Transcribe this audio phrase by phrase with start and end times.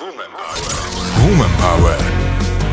[0.00, 1.28] Woman Power.
[1.28, 1.98] Woman Power.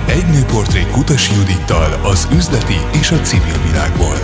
[0.07, 4.15] Egy nőportré Kutas Judittal az üzleti és a civil világból.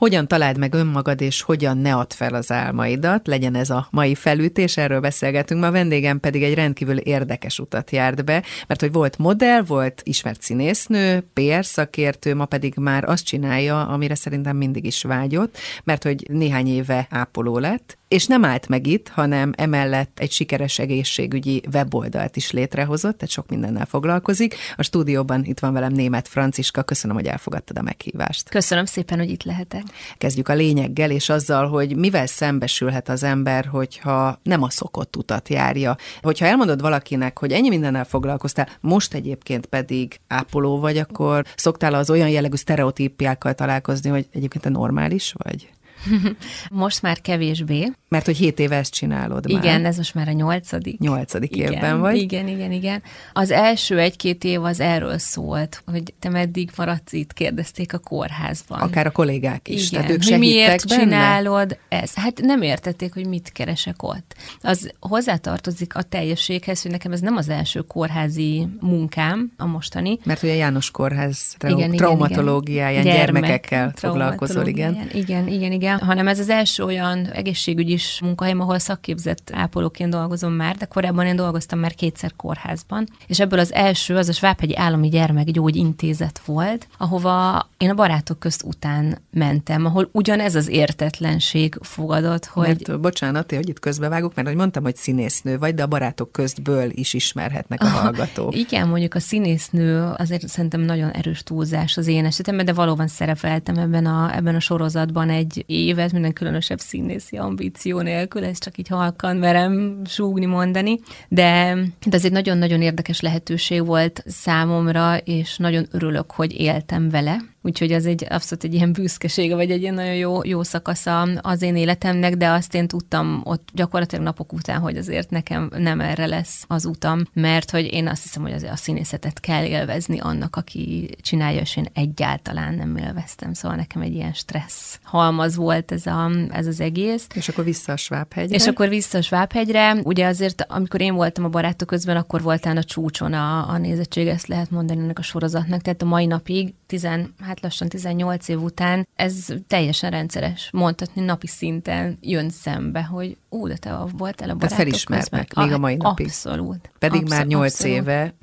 [0.00, 4.14] Hogyan találd meg önmagad, és hogyan ne add fel az álmaidat, legyen ez a mai
[4.14, 5.60] felütés, erről beszélgetünk.
[5.60, 10.00] Ma a vendégem pedig egy rendkívül érdekes utat járt be, mert hogy volt modell, volt
[10.04, 16.02] ismert színésznő, PR szakértő, ma pedig már azt csinálja, amire szerintem mindig is vágyott, mert
[16.02, 21.62] hogy néhány éve ápoló lett, és nem állt meg itt, hanem emellett egy sikeres egészségügyi
[21.72, 24.54] weboldalt is létrehozott, tehát sok mindennel foglalkozik.
[24.76, 28.48] A stúdióban itt van velem német Franciska, köszönöm, hogy elfogadtad a meghívást.
[28.48, 29.82] Köszönöm szépen, hogy itt lehetek.
[30.16, 35.48] Kezdjük a lényeggel, és azzal, hogy mivel szembesülhet az ember, hogyha nem a szokott utat
[35.48, 35.96] járja.
[36.22, 42.10] Hogyha elmondod valakinek, hogy ennyi mindennel foglalkoztál, most egyébként pedig ápoló vagy, akkor szoktál az
[42.10, 45.70] olyan jellegű sztereotípiákkal találkozni, hogy egyébként te normális vagy?
[46.70, 47.92] Most már kevésbé.
[48.10, 49.64] Mert hogy hét éve ezt csinálod már.
[49.64, 50.98] Igen, ez most már a nyolcadik.
[50.98, 52.16] Nyolcadik igen, évben vagy.
[52.16, 53.02] Igen, igen, igen.
[53.32, 58.80] Az első egy-két év az erről szólt, hogy te meddig maradsz itt, kérdezték a kórházban.
[58.80, 59.90] Akár a kollégák is.
[59.90, 61.02] Igen, Tehát ők hogy miért benne?
[61.02, 62.18] csinálod ezt?
[62.18, 64.34] Hát nem értették, hogy mit keresek ott.
[64.60, 70.18] Az hozzátartozik a teljességhez, hogy nekem ez nem az első kórházi munkám, a mostani.
[70.24, 75.08] Mert ugye János Kórház trau- igen, traumatológiáján igen, gyermekekkel foglalkozol, igen.
[75.12, 80.52] Igen, igen, igen, hanem ez az első olyan egészségügyi is munkahelyem, ahol szakképzett ápolóként dolgozom
[80.52, 84.76] már, de korábban én dolgoztam már kétszer kórházban, és ebből az első az a Svábhegyi
[84.76, 92.46] Állami Gyermekgyógyintézet volt, ahova én a barátok közt után mentem, ahol ugyanez az értetlenség fogadott,
[92.46, 92.66] hogy...
[92.66, 96.90] Mert, bocsánat, hogy itt közbevágok, mert hogy mondtam, hogy színésznő vagy, de a barátok köztből
[96.90, 98.56] is ismerhetnek a ah, hallgatók.
[98.56, 103.76] Igen, mondjuk a színésznő azért szerintem nagyon erős túlzás az én esetemben, de valóban szerepeltem
[103.76, 108.78] ebben a, ebben a sorozatban egy évet, minden különösebb színészi ambíció ambíció nélkül, ezt csak
[108.78, 115.56] így halkan merem súgni, mondani, de, de ez egy nagyon-nagyon érdekes lehetőség volt számomra, és
[115.56, 119.94] nagyon örülök, hogy éltem vele, Úgyhogy az egy abszolút egy ilyen büszkesége, vagy egy ilyen
[119.94, 124.80] nagyon jó, jó szakasza az én életemnek, de azt én tudtam ott gyakorlatilag napok után,
[124.80, 128.72] hogy azért nekem nem erre lesz az utam, mert hogy én azt hiszem, hogy azért
[128.72, 133.52] a színészetet kell élvezni annak, aki csinálja, és én egyáltalán nem élveztem.
[133.52, 137.26] Szóval nekem egy ilyen stressz halmaz volt ez, a, ez az egész.
[137.34, 138.54] És akkor vissza a Svábhegyre.
[138.54, 139.94] És akkor vissza a Svábhegyre.
[140.02, 144.26] Ugye azért, amikor én voltam a barátok közben, akkor voltál a csúcson a, a nézettség,
[144.26, 145.82] ezt lehet mondani ennek a sorozatnak.
[145.82, 151.46] Tehát a mai napig, tizen, hát lassan 18 év után, ez teljesen rendszeres, mondhatni napi
[151.46, 155.64] szinten jön szembe, hogy ú, de te voltál a barátok felismernek, közben.
[155.64, 156.26] még a mai napig.
[156.26, 156.90] Abszolút.
[156.98, 158.34] Pedig abszolút, már 8 éve.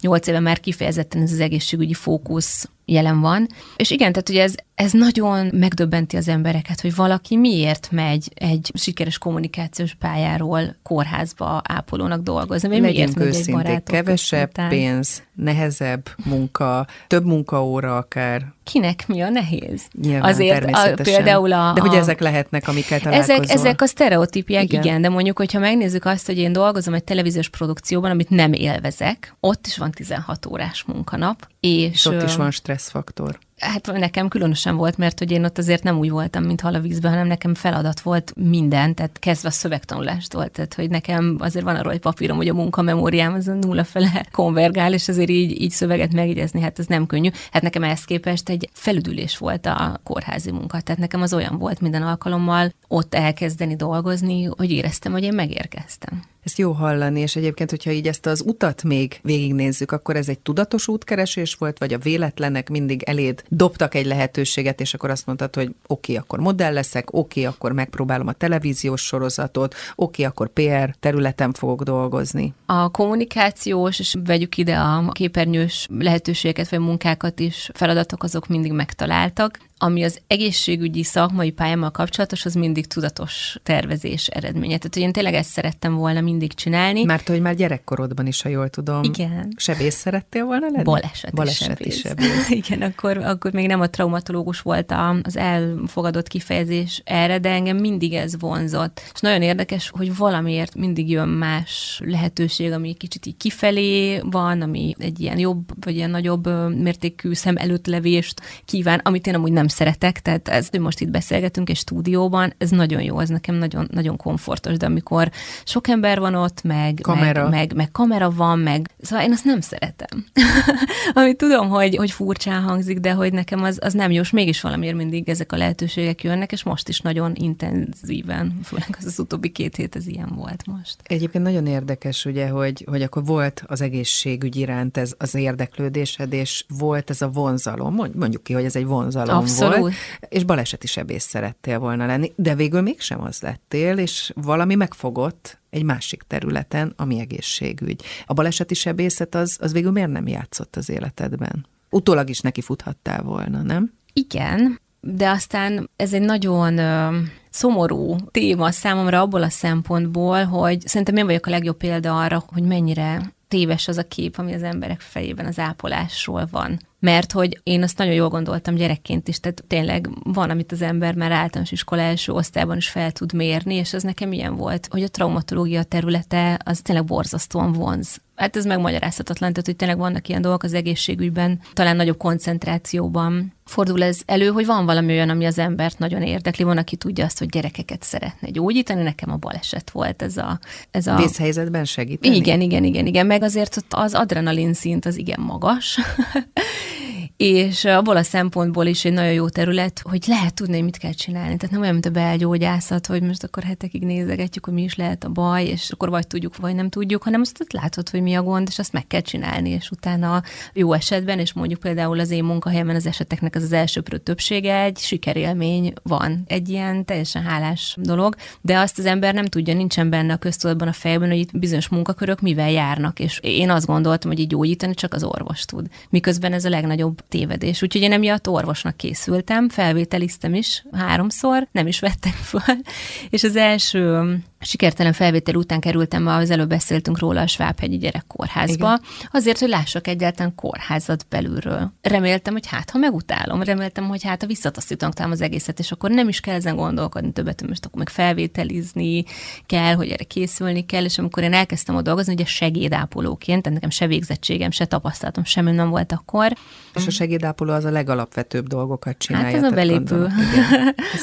[0.00, 3.46] 8 éve már kifejezetten ez az egészségügyi fókusz jelen van.
[3.76, 8.70] És igen, tehát ugye ez, ez nagyon megdöbbenti az embereket, hogy valaki miért megy egy
[8.74, 14.68] sikeres kommunikációs pályáról kórházba ápolónak dolgozni, vagy miért megy egy kevesebb után.
[14.68, 18.56] pénz, nehezebb munka, több munkaóra akár.
[18.68, 19.82] Kinek mi a nehéz?
[20.02, 21.72] Nyilván, Azért a, például a...
[21.72, 23.36] De hogy ezek lehetnek, amiket találkozol.
[23.36, 24.82] Ezek, ezek a sztereotípiák, igen.
[24.82, 29.34] igen, de mondjuk, hogyha megnézzük azt, hogy én dolgozom egy televíziós produkcióban, amit nem élvezek,
[29.40, 31.48] ott is van 16 órás munkanap.
[31.60, 33.38] És, és ott is van stresszfaktor.
[33.58, 36.80] Hát nekem különösen volt, mert hogy én ott azért nem úgy voltam, mint hal a
[36.80, 41.76] vízben, hanem nekem feladat volt minden, tehát kezdve a szövegtanulást tehát hogy nekem azért van
[41.76, 45.70] arról egy papírom, hogy a munkamemóriám az a nulla fele konvergál, és azért így, így
[45.70, 47.28] szöveget megjegyezni, hát ez nem könnyű.
[47.50, 51.80] Hát nekem ehhez képest egy felüdülés volt a kórházi munka, tehát nekem az olyan volt
[51.80, 56.22] minden alkalommal ott elkezdeni dolgozni, hogy éreztem, hogy én megérkeztem.
[56.48, 60.38] Ezt jó hallani, és egyébként, hogyha így ezt az utat még végignézzük, akkor ez egy
[60.38, 65.54] tudatos útkeresés volt, vagy a véletlenek mindig eléd dobtak egy lehetőséget, és akkor azt mondtad,
[65.54, 70.24] hogy oké, okay, akkor modell leszek, oké, okay, akkor megpróbálom a televíziós sorozatot, oké, okay,
[70.24, 72.54] akkor PR területen fogok dolgozni.
[72.66, 79.58] A kommunikációs, és vegyük ide a képernyős lehetőségeket, vagy munkákat is, feladatok azok mindig megtaláltak
[79.78, 84.76] ami az egészségügyi szakmai pályámmal kapcsolatos, az mindig tudatos tervezés eredménye.
[84.76, 87.04] Tehát, hogy én tényleg ezt szerettem volna mindig csinálni.
[87.04, 89.02] Mert hogy már gyerekkorodban is, ha jól tudom.
[89.02, 89.52] Igen.
[89.56, 90.84] Sebész szerettél volna lenni?
[90.84, 92.48] Baleset, Baleset is sebész.
[92.60, 98.12] Igen, akkor, akkor még nem a traumatológus volt az elfogadott kifejezés erre, de engem mindig
[98.14, 99.00] ez vonzott.
[99.14, 104.94] És nagyon érdekes, hogy valamiért mindig jön más lehetőség, ami kicsit így kifelé van, ami
[104.98, 109.67] egy ilyen jobb, vagy ilyen nagyobb mértékű szem előtt levést kíván, amit én amúgy nem
[109.68, 113.54] nem szeretek, tehát ez, hogy most itt beszélgetünk egy stúdióban, ez nagyon jó, ez nekem
[113.54, 115.30] nagyon, nagyon komfortos, de amikor
[115.64, 119.44] sok ember van ott, meg kamera, meg, meg, meg kamera van, meg szóval én azt
[119.44, 120.24] nem szeretem.
[121.14, 124.60] Amit tudom, hogy, hogy furcsán hangzik, de hogy nekem az, az nem jó, és mégis
[124.60, 129.48] valamiért mindig ezek a lehetőségek jönnek, és most is nagyon intenzíven, főleg az, az utóbbi
[129.48, 130.96] két hét ez ilyen volt most.
[131.02, 136.64] Egyébként nagyon érdekes, ugye, hogy, hogy akkor volt az egészségügy iránt ez az érdeklődésed, és
[136.78, 139.78] volt ez a vonzalom, mondjuk ki, hogy ez egy vonzalom Abszolút.
[139.78, 139.94] volt,
[140.28, 145.82] és baleseti sebész szerettél volna lenni, de végül mégsem az lettél, és valami megfogott egy
[145.82, 148.02] másik területen, ami egészségügy.
[148.26, 151.66] A baleseti sebészet az, az végül miért nem játszott az életedben?
[151.90, 153.92] Utólag is neki futhattál volna, nem?
[154.12, 157.18] Igen, de aztán ez egy nagyon ö,
[157.50, 162.62] szomorú téma számomra abból a szempontból, hogy szerintem én vagyok a legjobb példa arra, hogy
[162.62, 166.78] mennyire téves az a kép, ami az emberek fejében az ápolásról van.
[167.00, 171.14] Mert hogy én azt nagyon jól gondoltam gyerekként is, tehát tényleg van, amit az ember
[171.14, 175.02] már általános iskola első osztályban is fel tud mérni, és ez nekem ilyen volt, hogy
[175.02, 178.20] a traumatológia területe az tényleg borzasztóan vonz.
[178.38, 184.02] Hát ez megmagyarázhatatlan, tehát hogy tényleg vannak ilyen dolgok az egészségügyben, talán nagyobb koncentrációban fordul
[184.02, 187.38] ez elő, hogy van valami olyan, ami az embert nagyon érdekli, van, aki tudja azt,
[187.38, 190.58] hogy gyerekeket szeretne gyógyítani, nekem a baleset volt ez a...
[190.90, 191.16] Ez a...
[191.16, 192.36] Vészhelyzetben segíteni?
[192.36, 195.98] Igen, igen, igen, igen, meg azért ott az adrenalin szint az igen magas,
[197.38, 201.12] és abból a szempontból is egy nagyon jó terület, hogy lehet tudni, hogy mit kell
[201.12, 201.56] csinálni.
[201.56, 205.24] Tehát nem olyan, mint a belgyógyászat, hogy most akkor hetekig nézegetjük, hogy mi is lehet
[205.24, 208.42] a baj, és akkor vagy tudjuk, vagy nem tudjuk, hanem azt látod, hogy mi a
[208.42, 210.42] gond, és azt meg kell csinálni, és utána
[210.72, 214.98] jó esetben, és mondjuk például az én munkahelyemen az eseteknek az az elsőprő többsége egy
[214.98, 216.44] sikerélmény van.
[216.46, 220.88] Egy ilyen teljesen hálás dolog, de azt az ember nem tudja, nincsen benne a köztudatban
[220.88, 224.94] a fejben, hogy itt bizonyos munkakörök mivel járnak, és én azt gondoltam, hogy így gyógyítani
[224.94, 225.86] csak az orvos tud.
[226.10, 227.82] Miközben ez a legnagyobb tévedés.
[227.82, 232.78] Úgyhogy én emiatt orvosnak készültem, felvételiztem is háromszor, nem is vettek fel.
[233.30, 239.28] És az első sikertelen felvétel után kerültem, az előbb beszéltünk róla a Svábhegyi gyerekkórházba, Igen.
[239.30, 241.92] azért, hogy lássak egyáltalán kórházat belülről.
[242.02, 246.10] Reméltem, hogy hát, ha megutálom, reméltem, hogy hát, ha visszataszítanak talán az egészet, és akkor
[246.10, 249.24] nem is kell ezen gondolkodni többet, most akkor meg felvételizni
[249.66, 253.90] kell, hogy erre készülni kell, és amikor én elkezdtem a dolgozni, ugye segédápolóként, tehát nekem
[253.90, 256.52] se végzettségem, se tapasztalatom, semmi nem volt akkor.
[256.94, 259.46] És a segédápoló az a legalapvetőbb dolgokat csinálja.
[259.46, 260.28] Hát ez a belépő.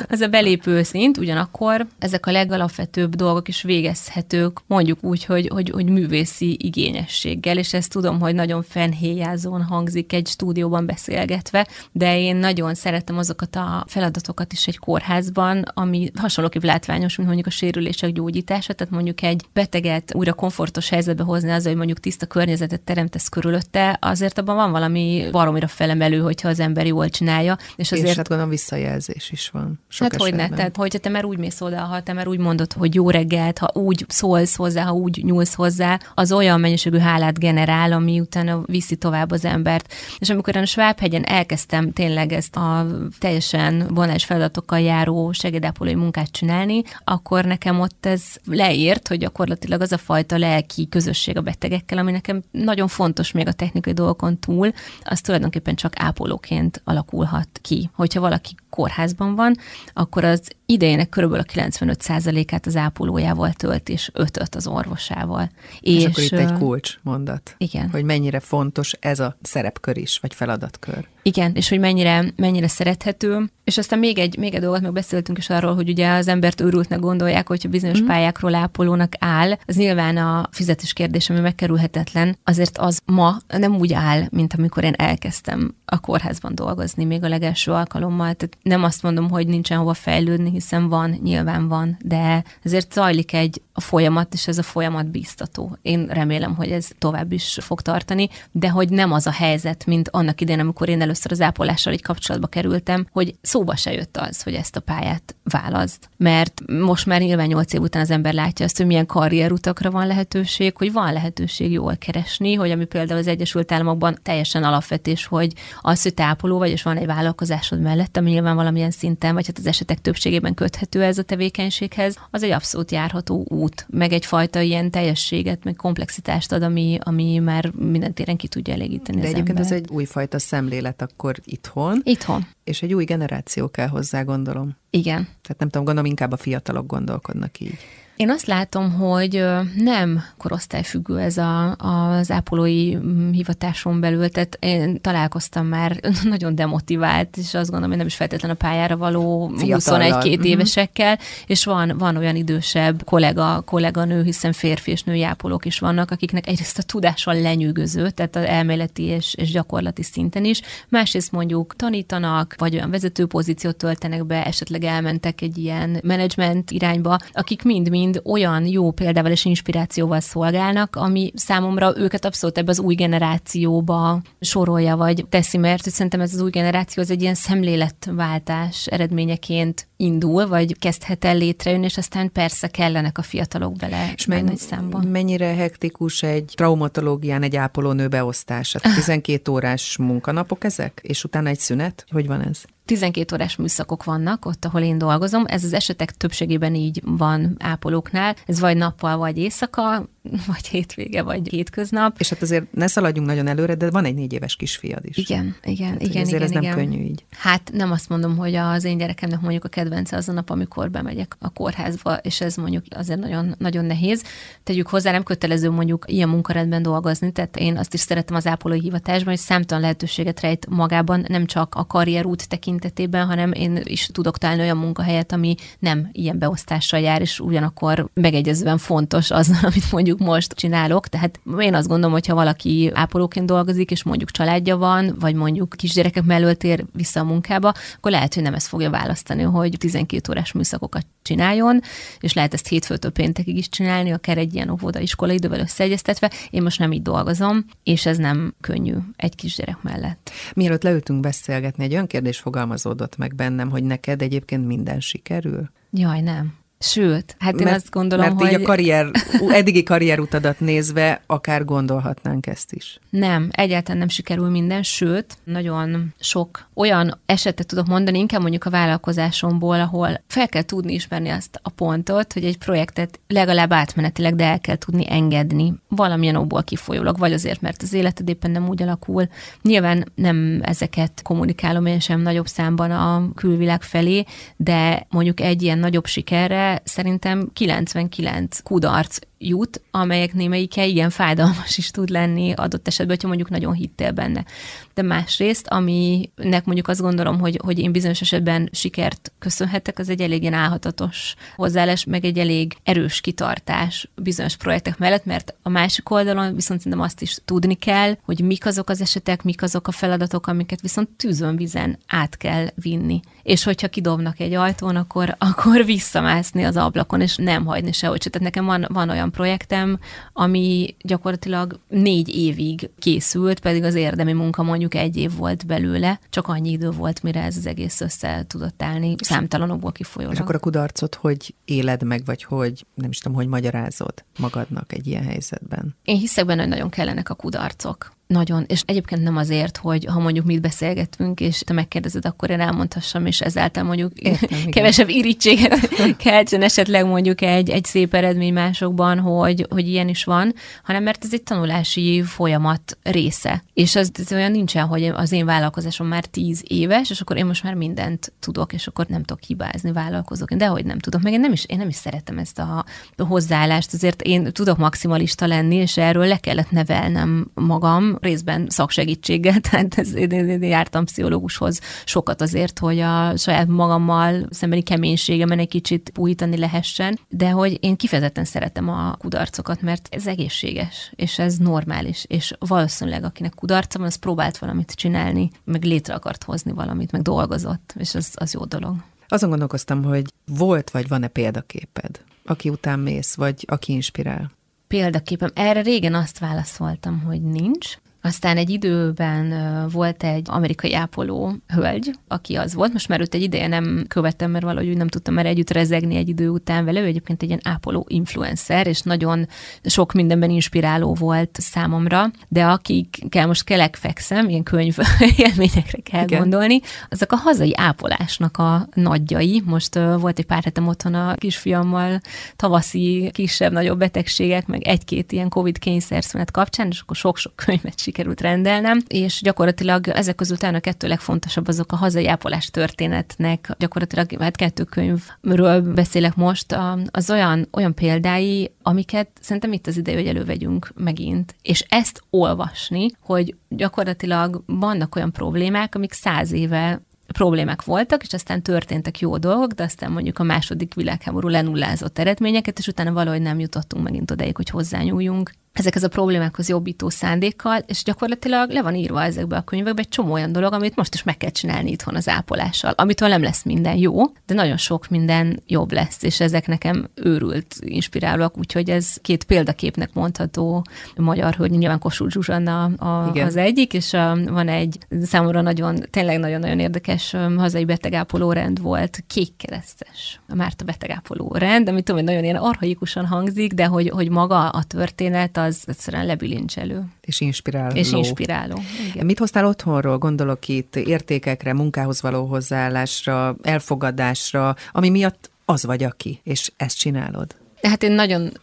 [0.08, 5.70] ez a belépő szint, ugyanakkor ezek a legalapvetőbb dolgok is végezhetők, mondjuk úgy, hogy, hogy,
[5.70, 12.36] hogy művészi igényességgel, és ezt tudom, hogy nagyon fenhéjázón hangzik egy stúdióban beszélgetve, de én
[12.36, 18.12] nagyon szeretem azokat a feladatokat is egy kórházban, ami hasonlóképp látványos, mint mondjuk a sérülések
[18.12, 23.30] gyógyítása, tehát mondjuk egy beteget újra komfortos helyzetbe hozni az, hogy mondjuk tiszta környezetet teremtesz
[23.30, 27.58] körülötte, azért abban van valami baromira felemelő, hogyha az ember jól csinálja.
[27.76, 28.10] És azért...
[28.10, 29.80] És hát gondolom visszajelzés is van.
[29.88, 32.40] Sok hát hogy ne, tehát hogyha te már úgy mész oda, ha te már úgy
[32.40, 36.98] mondod, hogy jó reggelt, ha úgy szólsz hozzá, ha úgy nyúlsz hozzá, az olyan mennyiségű
[36.98, 39.94] hálát generál, ami utána viszi tovább az embert.
[40.20, 42.86] És amikor a Svábhegyen elkezdtem tényleg ezt a
[43.20, 49.92] teljesen vonás feladatokkal járó segédápolói munkát csinálni, akkor nekem ott ez leírt, hogy gyakorlatilag az
[49.92, 54.72] a fajta lelki közösség a betegekkel, ami nekem nagyon fontos még a technikai dolgokon túl,
[55.04, 57.90] az tulajdonképpen csak ápolóként alakulhat ki.
[57.94, 59.56] Hogyha valaki kórházban van,
[59.94, 65.50] akkor az idejének körülbelül a 95%-át az ápolójával tölt, és ötöt az orvosával.
[65.80, 67.56] És, és akkor itt egy kulcs mondat.
[67.58, 67.90] Igen.
[67.90, 71.08] Hogy mennyire fontos ez a szerepkör is, vagy feladatkör.
[71.22, 73.50] Igen, és hogy mennyire, mennyire szerethető.
[73.64, 77.00] És aztán még egy, még egy dolgot megbeszéltünk is arról, hogy ugye az embert őrültnek
[77.00, 78.06] gondolják, hogyha bizonyos mm.
[78.06, 79.52] pályákról ápolónak áll.
[79.66, 84.84] Az nyilván a fizetés kérdés, ami megkerülhetetlen, azért az ma nem úgy áll, mint amikor
[84.84, 88.34] én elkezdtem a kórházban dolgozni, még a legelső alkalommal.
[88.34, 93.34] Tehát nem azt mondom, hogy nincsen hova fejlődni, hiszen van, nyilván van, de ezért zajlik
[93.34, 95.78] egy folyamat, és ez a folyamat bíztató.
[95.82, 100.10] Én remélem, hogy ez tovább is fog tartani, de hogy nem az a helyzet, mint
[100.10, 104.42] annak idején, amikor én először az ápolással egy kapcsolatba kerültem, hogy szóba se jött az,
[104.42, 106.00] hogy ezt a pályát válaszd.
[106.18, 110.08] Mert most már nyilván nyolc év után az ember látja azt, hogy milyen karrierutakra van
[110.08, 115.54] lehetőség, hogy van lehetőség jól keresni, hogy ami például az Egyesült Államokban teljesen alapvetés, hogy
[115.82, 119.58] az, hogy tápoló vagy, és van egy vállalkozásod mellett, ami nyilván valamilyen szinten, vagy hát
[119.58, 124.92] az esetek többségében köthető ez a tevékenységhez, az egy abszolút járható út, meg egyfajta ilyen
[124.92, 129.20] teljességet, meg komplexitást ad, ami, ami már minden téren ki tudja elégíteni.
[129.20, 129.74] De az egyébként ember.
[129.74, 132.02] ez egy újfajta szemlélet akkor itthon.
[132.04, 132.48] Itthon.
[132.64, 134.78] És egy új generáció kell hozzá, gondolom.
[134.90, 135.24] Igen.
[135.24, 137.78] Tehát nem tudom, gondolom inkább a fiatalok gondolkodnak így.
[138.16, 139.46] Én azt látom, hogy
[139.76, 147.38] nem korosztályfüggő ez a, az ápolói mm, hivatáson belül, tehát én találkoztam már nagyon demotivált,
[147.38, 150.44] és azt gondolom, hogy nem is feltétlen a pályára való 21-2 mhm.
[150.44, 156.12] évesekkel, és van, van olyan idősebb kollega, kolléganő, hiszen férfi és női ápolók is vannak,
[156.12, 161.76] akiknek egyrészt a tudással lenyűgöző, tehát az elméleti és, és gyakorlati szinten is, másrészt mondjuk
[161.76, 168.04] tanítanak, vagy olyan vezető pozíciót töltenek be, esetleg elmentek egy ilyen menedzsment irányba, akik mind-mind
[168.24, 174.96] olyan jó példával és inspirációval szolgálnak, ami számomra őket abszolút ebbe az új generációba sorolja,
[174.96, 180.80] vagy teszi, mert szerintem ez az új generáció az egy ilyen szemléletváltás eredményeként indul, vagy
[180.80, 185.06] kezdhet el létrejönni, és aztán persze kellenek a fiatalok bele és men- nagy számban.
[185.08, 188.80] Mennyire hektikus egy traumatológián egy ápolónő beosztása?
[188.96, 191.00] 12 órás munkanapok ezek?
[191.04, 192.06] És utána egy szünet?
[192.10, 192.64] Hogy van ez?
[192.86, 195.44] 12 órás műszakok vannak ott, ahol én dolgozom.
[195.48, 198.36] Ez az esetek többségében így van ápolóknál.
[198.46, 200.10] Ez vagy nappal, vagy éjszaka,
[200.48, 202.20] vagy hétvége, vagy hétköznap.
[202.20, 205.18] És hát azért ne szaladjunk nagyon előre, de van egy négy éves kisfiad is.
[205.18, 206.22] Igen, igen, hát, igen.
[206.22, 206.64] Azért igen, ez igen.
[206.64, 207.26] nem könnyű így.
[207.30, 210.92] Hát nem azt mondom, hogy az én gyerekemnek mondjuk a kedvence az a nap, amikor
[210.92, 214.24] bemegyek a kórházba, és ez mondjuk azért nagyon, nagyon nehéz.
[214.64, 218.80] Tegyük hozzá, nem kötelező mondjuk ilyen munkarendben dolgozni, tehát én azt is szeretem az ápolói
[218.80, 224.38] hivatásban, hogy számtalan lehetőséget rejt magában, nem csak a karrierút tekintetében, hanem én is tudok
[224.38, 230.15] találni olyan munkahelyet, ami nem ilyen beosztással jár, és ugyanakkor megegyezően fontos az, amit mondjuk
[230.18, 231.08] most csinálok.
[231.08, 235.74] Tehát én azt gondolom, hogy ha valaki ápolóként dolgozik, és mondjuk családja van, vagy mondjuk
[235.78, 240.32] kisgyerekek mellett ér vissza a munkába, akkor lehet, hogy nem ezt fogja választani, hogy 12
[240.32, 241.82] órás műszakokat csináljon,
[242.20, 246.32] és lehet ezt hétfőtől péntekig is csinálni, akár egy ilyen óvoda iskola idővel összeegyeztetve.
[246.50, 250.32] Én most nem így dolgozom, és ez nem könnyű egy kisgyerek mellett.
[250.54, 255.70] Mielőtt leültünk beszélgetni, egy olyan kérdés fogalmazódott meg bennem, hogy neked egyébként minden sikerül?
[255.92, 256.54] Jaj, nem.
[256.80, 258.48] Sőt, hát én mert, azt gondolom, mert hogy...
[258.48, 259.12] így a karrier,
[259.50, 263.00] eddigi karrierutadat nézve akár gondolhatnánk ezt is.
[263.10, 268.70] Nem, egyáltalán nem sikerül minden, sőt, nagyon sok olyan esetet tudok mondani, inkább mondjuk a
[268.70, 274.46] vállalkozásomból, ahol fel kell tudni ismerni azt a pontot, hogy egy projektet legalább átmenetileg, de
[274.46, 278.82] el kell tudni engedni valamilyen okból kifolyólag, vagy azért, mert az életed éppen nem úgy
[278.82, 279.28] alakul.
[279.62, 284.24] Nyilván nem ezeket kommunikálom én sem nagyobb számban a külvilág felé,
[284.56, 291.92] de mondjuk egy ilyen nagyobb sikerre szerintem 99 kudarc jut, amelyek némelyike igen fájdalmas is
[291.92, 294.46] tud lenni adott esetben, hogyha mondjuk nagyon hittél benne.
[294.94, 300.22] De másrészt, aminek mondjuk azt gondolom, hogy, hogy én bizonyos esetben sikert köszönhetek, az egy
[300.22, 306.10] elég ilyen álhatatos hozzáállás, meg egy elég erős kitartás bizonyos projektek mellett, mert a másik
[306.10, 309.92] oldalon viszont szerintem azt is tudni kell, hogy mik azok az esetek, mik azok a
[309.92, 313.20] feladatok, amiket viszont tűzön vizen át kell vinni.
[313.44, 318.20] És hogyha kidobnak egy ajtón, akkor, akkor visszamászni az ablakon, és nem hagyni sehogy.
[318.20, 320.00] Tehát nekem van, van olyan projektem,
[320.34, 326.48] ami gyakorlatilag négy évig készült, pedig az érdemi munka mondjuk egy év volt belőle, csak
[326.48, 330.36] annyi idő volt, mire ez az egész össze tudott állni, számtalanokból kifolyólag.
[330.36, 334.94] És akkor a kudarcot hogy éled meg, vagy hogy, nem is tudom, hogy magyarázod magadnak
[334.94, 335.96] egy ilyen helyzetben?
[336.04, 338.15] Én hiszek benne, hogy nagyon kellenek a kudarcok.
[338.28, 342.60] Nagyon, és egyébként nem azért, hogy ha mondjuk mit beszélgetünk, és te megkérdezed, akkor én
[342.60, 345.90] elmondhassam, és ezáltal mondjuk Értem, kevesebb irítséget
[346.24, 350.54] keltsen esetleg mondjuk egy, egy szép eredmény másokban, hogy, hogy ilyen is van,
[350.84, 353.64] hanem mert ez egy tanulási folyamat része.
[353.74, 357.46] És az, az olyan nincsen, hogy az én vállalkozásom már tíz éves, és akkor én
[357.46, 360.54] most már mindent tudok, és akkor nem tudok hibázni, vállalkozok.
[360.54, 362.86] De hogy nem tudok, meg én nem is, én nem is szeretem ezt a
[363.18, 369.98] hozzáállást, azért én tudok maximalista lenni, és erről le kellett nevelnem magam, részben szaksegítséggel, tehát
[369.98, 376.12] ez, én, én jártam pszichológushoz sokat azért, hogy a saját magammal szembeni keménységemen egy kicsit
[376.16, 382.26] újítani lehessen, de hogy én kifejezetten szeretem a kudarcokat, mert ez egészséges, és ez normális,
[382.28, 387.22] és valószínűleg akinek kudarca van, az próbált valamit csinálni, meg létre akart hozni valamit, meg
[387.22, 388.96] dolgozott, és az, az jó dolog.
[389.28, 394.52] Azon gondolkoztam, hogy volt vagy van-e példaképed, aki után mész, vagy aki inspirál?
[394.88, 395.52] Példaképem.
[395.54, 399.54] Erre régen azt válaszoltam, hogy nincs, aztán egy időben
[399.92, 404.52] volt egy amerikai ápoló hölgy, aki az volt, most már őt egy ideje nem követtem,
[404.52, 407.00] mert valahogy nem tudtam már együtt rezegni egy idő után vele.
[407.02, 409.48] Ő egyébként egy ilyen ápoló influencer, és nagyon
[409.84, 414.98] sok mindenben inspiráló volt számomra, de akikkel most kelek fekszem, ilyen könyv
[415.38, 416.40] élményekre kell Igen.
[416.40, 416.80] gondolni,
[417.10, 419.62] azok a hazai ápolásnak a nagyjai.
[419.66, 422.20] Most volt egy pár hetem otthon a kisfiammal
[422.56, 429.00] tavaszi kisebb-nagyobb betegségek, meg egy-két ilyen Covid kényszerszünet kapcsán, és akkor sok-sok könyvet sikerült rendelnem,
[429.08, 434.56] és gyakorlatilag ezek közül talán a kettő legfontosabb azok a hazai ápolás történetnek, gyakorlatilag hát
[434.56, 436.78] kettő könyvről beszélek most,
[437.12, 441.56] az olyan, olyan példái, amiket szerintem itt az ideje, hogy elővegyünk megint.
[441.62, 447.02] És ezt olvasni, hogy gyakorlatilag vannak olyan problémák, amik száz éve
[447.34, 452.80] problémák voltak, és aztán történtek jó dolgok, de aztán mondjuk a második világháború lenullázott eredményeket,
[452.80, 458.04] és utána valahogy nem jutottunk megint odaig, hogy hozzányúljunk ezekhez a problémákhoz jobbító szándékkal, és
[458.04, 461.38] gyakorlatilag le van írva ezekbe a könyvekbe egy csomó olyan dolog, amit most is meg
[461.38, 465.92] kell csinálni itthon az ápolással, amitől nem lesz minden jó, de nagyon sok minden jobb
[465.92, 472.34] lesz, és ezek nekem őrült inspirálóak, úgyhogy ez két példaképnek mondható magyar hölgy, nyilván Kossuth
[472.34, 478.52] Zsuzsanna a, az egyik, és a, van egy számomra nagyon, tényleg nagyon-nagyon érdekes hazai betegápoló
[478.52, 483.86] rend volt, kékkeresztes, a Márta betegápoló rend, ami tudom, hogy nagyon ilyen arhaikusan hangzik, de
[483.86, 487.04] hogy, hogy maga a történet, az egyszerűen lebilincselő.
[487.22, 487.96] És inspiráló.
[487.96, 488.80] És inspiráló.
[489.12, 489.26] Igen.
[489.26, 490.18] Mit hoztál otthonról?
[490.18, 497.56] Gondolok itt értékekre, munkához való hozzáállásra, elfogadásra, ami miatt az vagy aki, és ezt csinálod.
[497.86, 498.12] Hát én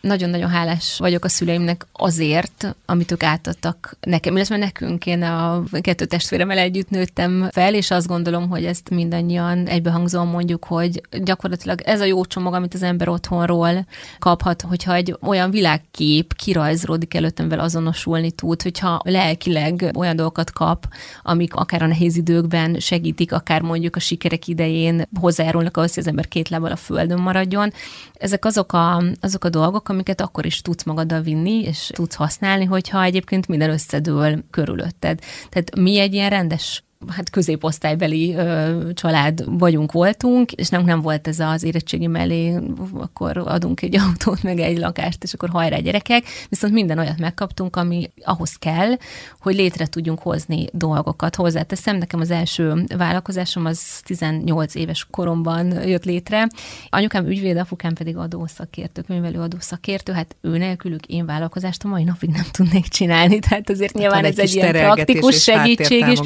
[0.00, 5.06] nagyon-nagyon hálás vagyok a szüleimnek azért, amit ők átadtak nekem, illetve nekünk.
[5.06, 10.64] Én a kettő testvéremmel együtt nőttem fel, és azt gondolom, hogy ezt mindannyian egybehangzóan mondjuk,
[10.64, 13.86] hogy gyakorlatilag ez a jó csomag, amit az ember otthonról
[14.18, 20.86] kaphat, hogyha egy olyan világkép kirajzolódik előttem vele azonosulni tud, hogyha lelkileg olyan dolgokat kap,
[21.22, 26.08] amik akár a nehéz időkben segítik, akár mondjuk a sikerek idején hozzájárulnak ahhoz, hogy az
[26.08, 27.72] ember két lábbal a földön maradjon.
[28.12, 32.64] Ezek azok a azok a dolgok, amiket akkor is tudsz magaddal vinni, és tudsz használni,
[32.64, 35.19] hogyha egyébként minden összedől körülötted.
[35.49, 41.28] Tehát mi egy ilyen rendes hát középosztálybeli ö, család vagyunk, voltunk, és nem, nem volt
[41.28, 42.59] ez az érettségi mellé,
[42.94, 47.76] akkor adunk egy autót, meg egy lakást, és akkor hajrá gyerekek, viszont minden olyat megkaptunk,
[47.76, 48.97] ami ahhoz kell,
[49.40, 51.37] hogy létre tudjunk hozni dolgokat.
[51.37, 56.49] Hozzáteszem, nekem az első vállalkozásom az 18 éves koromban jött létre.
[56.88, 62.30] Anyukám ügyvéd, apukám pedig adószakértő, könyvelő adószakértő, hát ő nélkülük én vállalkozást a mai napig
[62.30, 66.18] nem tudnék csinálni, tehát azért hát nyilván ez egy ilyen praktikus segítség is.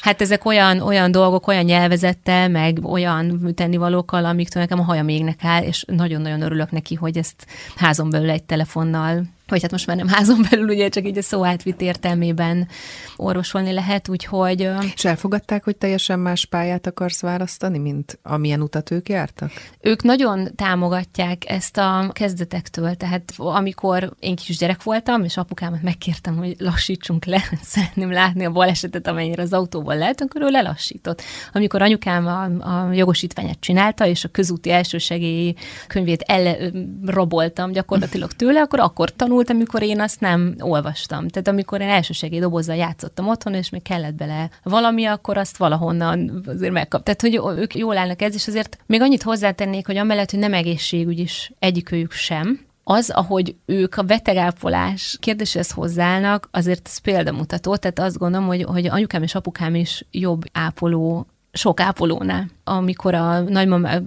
[0.00, 5.04] Hát Hát ezek olyan, olyan dolgok, olyan nyelvezettel, meg olyan tennivalókkal, amiktől nekem a haja
[5.06, 7.46] égnek áll, és nagyon-nagyon örülök neki, hogy ezt
[7.76, 11.22] házon belül egy telefonnal vagy hát most már nem házon belül, ugye csak így a
[11.22, 12.68] szó átvitt értelmében
[13.16, 14.68] orvosolni lehet, úgyhogy...
[14.94, 19.50] És elfogadták, hogy teljesen más pályát akarsz választani, mint amilyen utat ők jártak?
[19.80, 26.36] Ők nagyon támogatják ezt a kezdetektől, tehát amikor én kis gyerek voltam, és apukámat megkértem,
[26.36, 31.22] hogy lassítsunk le, szeretném látni a balesetet, amennyire az autóval lehet, akkor ő lelassított.
[31.52, 38.80] Amikor anyukám a, a jogosítványát csinálta, és a közúti elsősegélyi könyvét elraboltam gyakorlatilag tőle, akkor
[38.80, 41.28] akkor tanult tanult, amikor én azt nem olvastam.
[41.28, 46.42] Tehát amikor én elsősegély dobozzal játszottam otthon, és még kellett bele valami, akkor azt valahonnan
[46.46, 47.02] azért megkap.
[47.02, 50.54] Tehát, hogy ők jól állnak ez, és azért még annyit hozzátennék, hogy amellett, hogy nem
[50.54, 57.76] egészségügy is egyikőjük sem, az, ahogy ők a betegápolás kérdéshez hozzáállnak, azért ez példamutató.
[57.76, 63.40] Tehát azt gondolom, hogy, hogy anyukám és apukám is jobb ápoló sok ápolónál amikor a
[63.40, 63.98] nagymamá,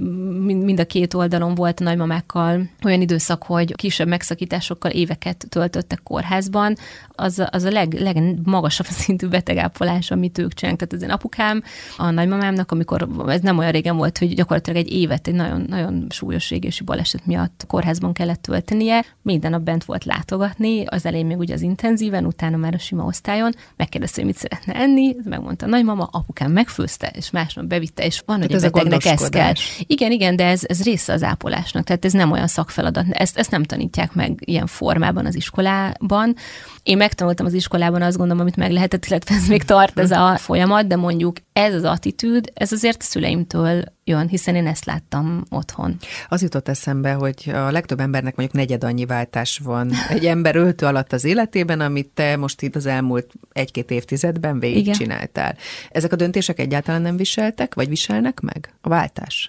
[0.41, 6.76] mind a két oldalon volt a nagymamákkal olyan időszak, hogy kisebb megszakításokkal éveket töltöttek kórházban,
[7.10, 10.82] az, az a leg, legmagasabb szintű betegápolás, amit ők csinálnak.
[10.82, 11.63] Tehát az én apukám,
[11.97, 16.08] a nagymamámnak, amikor ez nem olyan régen volt, hogy gyakorlatilag egy évet egy nagyon, nagyon
[16.10, 21.38] súlyos égési baleset miatt kórházban kellett töltenie, minden nap bent volt látogatni, az elején még
[21.38, 25.69] ugye az intenzíven, utána már a sima osztályon, megkérdezte, hogy mit szeretne enni, megmondta a
[25.69, 29.54] nagymama, apukám megfőzte, és másnap bevitte, és van, hogy ez betegnek ez kell.
[29.80, 33.52] Igen, igen, de ez, ez része az ápolásnak, tehát ez nem olyan szakfeladat, ezt, ezt
[33.52, 36.36] nem tanítják meg ilyen formában az iskolában.
[36.84, 40.38] Én megtanultam az iskolában azt gondolom, amit meg lehetett, illetve ez még tart ez a
[40.38, 45.44] folyamat, de mondjuk ez az attitűd, ez azért a szüleimtől jön, hiszen én ezt láttam
[45.50, 45.98] otthon.
[46.28, 50.86] Az jutott eszembe, hogy a legtöbb embernek mondjuk negyed annyi váltás van egy ember öltő
[50.86, 55.56] alatt az életében, amit te most itt az elmúlt egy-két évtizedben végigcsináltál.
[55.89, 58.75] Ezek a döntések egyáltalán nem viseltek, vagy viselnek meg?
[58.82, 59.47] A váltás?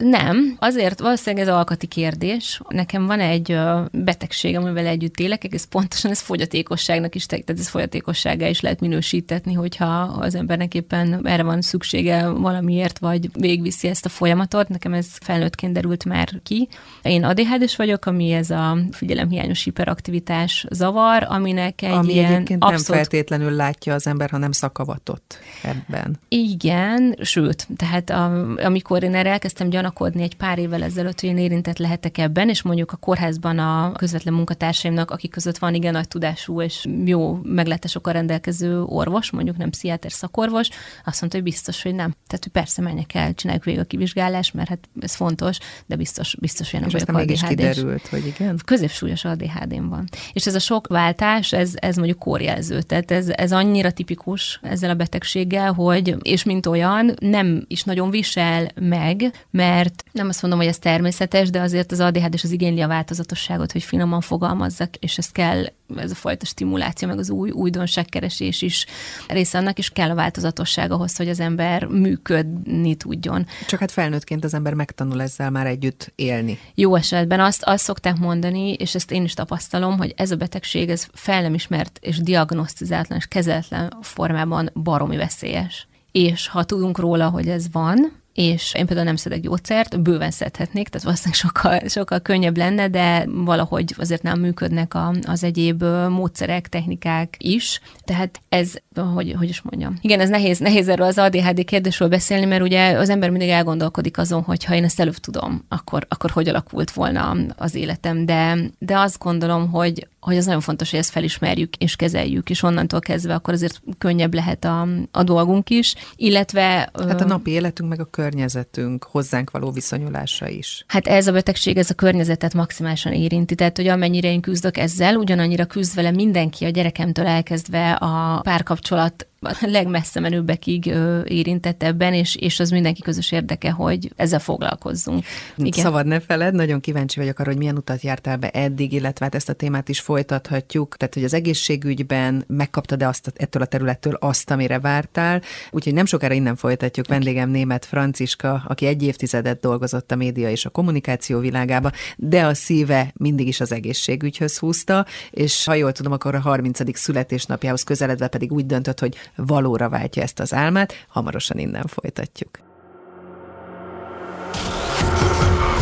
[0.00, 2.60] Nem, azért valószínűleg ez alkati kérdés.
[2.68, 3.58] Nekem van egy
[3.92, 9.52] betegség, amivel együtt élek, ez pontosan ez fogyatékosságnak is, tehát ez fogyatékossággá is lehet minősítetni,
[9.52, 14.68] hogyha az embernek éppen erre van szüksége valamiért, vagy végviszi ezt a folyamatot.
[14.68, 16.68] Nekem ez felnőttként derült már ki.
[17.02, 22.88] Én adhd vagyok, ami ez a figyelemhiányos hiperaktivitás zavar, aminek egy ami ilyen egyébként abszolút...
[22.88, 26.18] nem feltétlenül látja az ember, hanem szakavatott ebben.
[26.28, 31.28] Igen, sőt, tehát a, amikor én erre elkezdtem gyanak vonakodni egy pár évvel ezelőtt, hogy
[31.28, 35.92] én érintett lehetek ebben, és mondjuk a kórházban a közvetlen munkatársaimnak, akik között van igen
[35.92, 40.68] nagy tudású és jó meglátásokkal rendelkező orvos, mondjuk nem pszichiáter szakorvos,
[41.04, 42.10] azt mondta, hogy biztos, hogy nem.
[42.26, 46.36] Tehát, hogy persze menjek el, csináljuk végig a kivizsgálás, mert hát ez fontos, de biztos,
[46.40, 48.58] biztos, hogy nem vagyok adhd kiderült, hogy igen.
[48.64, 50.04] Középsúlyos ADHD-n van.
[50.32, 52.82] És ez a sok váltás, ez, ez mondjuk kórjelző.
[52.82, 58.10] Tehát ez, ez annyira tipikus ezzel a betegséggel, hogy, és mint olyan, nem is nagyon
[58.10, 59.79] visel meg, mert
[60.12, 63.72] nem azt mondom, hogy ez természetes, de azért az ADHD és az igényli a változatosságot,
[63.72, 65.64] hogy finoman fogalmazzak, és ez kell,
[65.96, 68.86] ez a fajta stimuláció, meg az új újdonságkeresés is
[69.28, 73.46] része annak, és kell a változatosság ahhoz, hogy az ember működni tudjon.
[73.66, 76.58] Csak hát felnőttként az ember megtanul ezzel már együtt élni.
[76.74, 80.88] Jó esetben azt, azt szokták mondani, és ezt én is tapasztalom, hogy ez a betegség,
[80.88, 85.88] ez fel nem ismert és diagnosztizátlan és kezeletlen formában baromi veszélyes.
[86.12, 90.88] És ha tudunk róla, hogy ez van, és én például nem szedek gyógyszert, bőven szedhetnék,
[90.88, 96.68] tehát valószínűleg sokkal, sokkal könnyebb lenne, de valahogy azért nem működnek a, az egyéb módszerek,
[96.68, 97.80] technikák is.
[98.04, 98.72] Tehát ez,
[99.14, 99.98] hogy, hogy is mondjam.
[100.00, 104.18] Igen, ez nehéz, nehéz erről az ADHD kérdésről beszélni, mert ugye az ember mindig elgondolkodik
[104.18, 108.26] azon, hogy ha én ezt előbb tudom, akkor, akkor hogy alakult volna az életem.
[108.26, 112.62] De, de azt gondolom, hogy hogy az nagyon fontos, hogy ezt felismerjük és kezeljük, és
[112.62, 116.90] onnantól kezdve akkor azért könnyebb lehet a, a dolgunk is, illetve...
[117.08, 120.84] Hát a napi életünk meg a környezetünk hozzánk való viszonyulása is.
[120.86, 125.16] Hát ez a betegség, ez a környezetet maximálisan érinti, tehát hogy amennyire én küzdök ezzel,
[125.16, 130.86] ugyanannyira küzd vele mindenki, a gyerekemtől elkezdve a párkapcsolat a legmessze menőbbekig
[131.24, 135.24] érintett ebben, és, és az mindenki közös érdeke, hogy ezzel foglalkozzunk.
[135.56, 135.84] Igen.
[135.84, 139.34] Szabad ne feled, nagyon kíváncsi vagyok arra, hogy milyen utat jártál be eddig, illetve hát
[139.34, 140.96] ezt a témát is folytathatjuk.
[140.96, 145.42] Tehát, hogy az egészségügyben megkaptad-e azt, ettől a területtől azt, amire vártál.
[145.70, 147.06] Úgyhogy nem sokára innen folytatjuk.
[147.06, 147.18] Okay.
[147.18, 152.54] Vendégem német Franciska, aki egy évtizedet dolgozott a média és a kommunikáció világába, de a
[152.54, 156.98] szíve mindig is az egészségügyhöz húzta, és ha jól tudom, akkor a 30.
[156.98, 161.06] születésnapjához közeledve pedig úgy döntött, hogy valóra váltja ezt az álmát.
[161.08, 162.58] Hamarosan innen folytatjuk.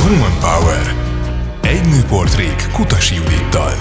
[0.04, 1.06] Woman Power.
[1.62, 3.72] Egy nőportrék Kutasi Judittal.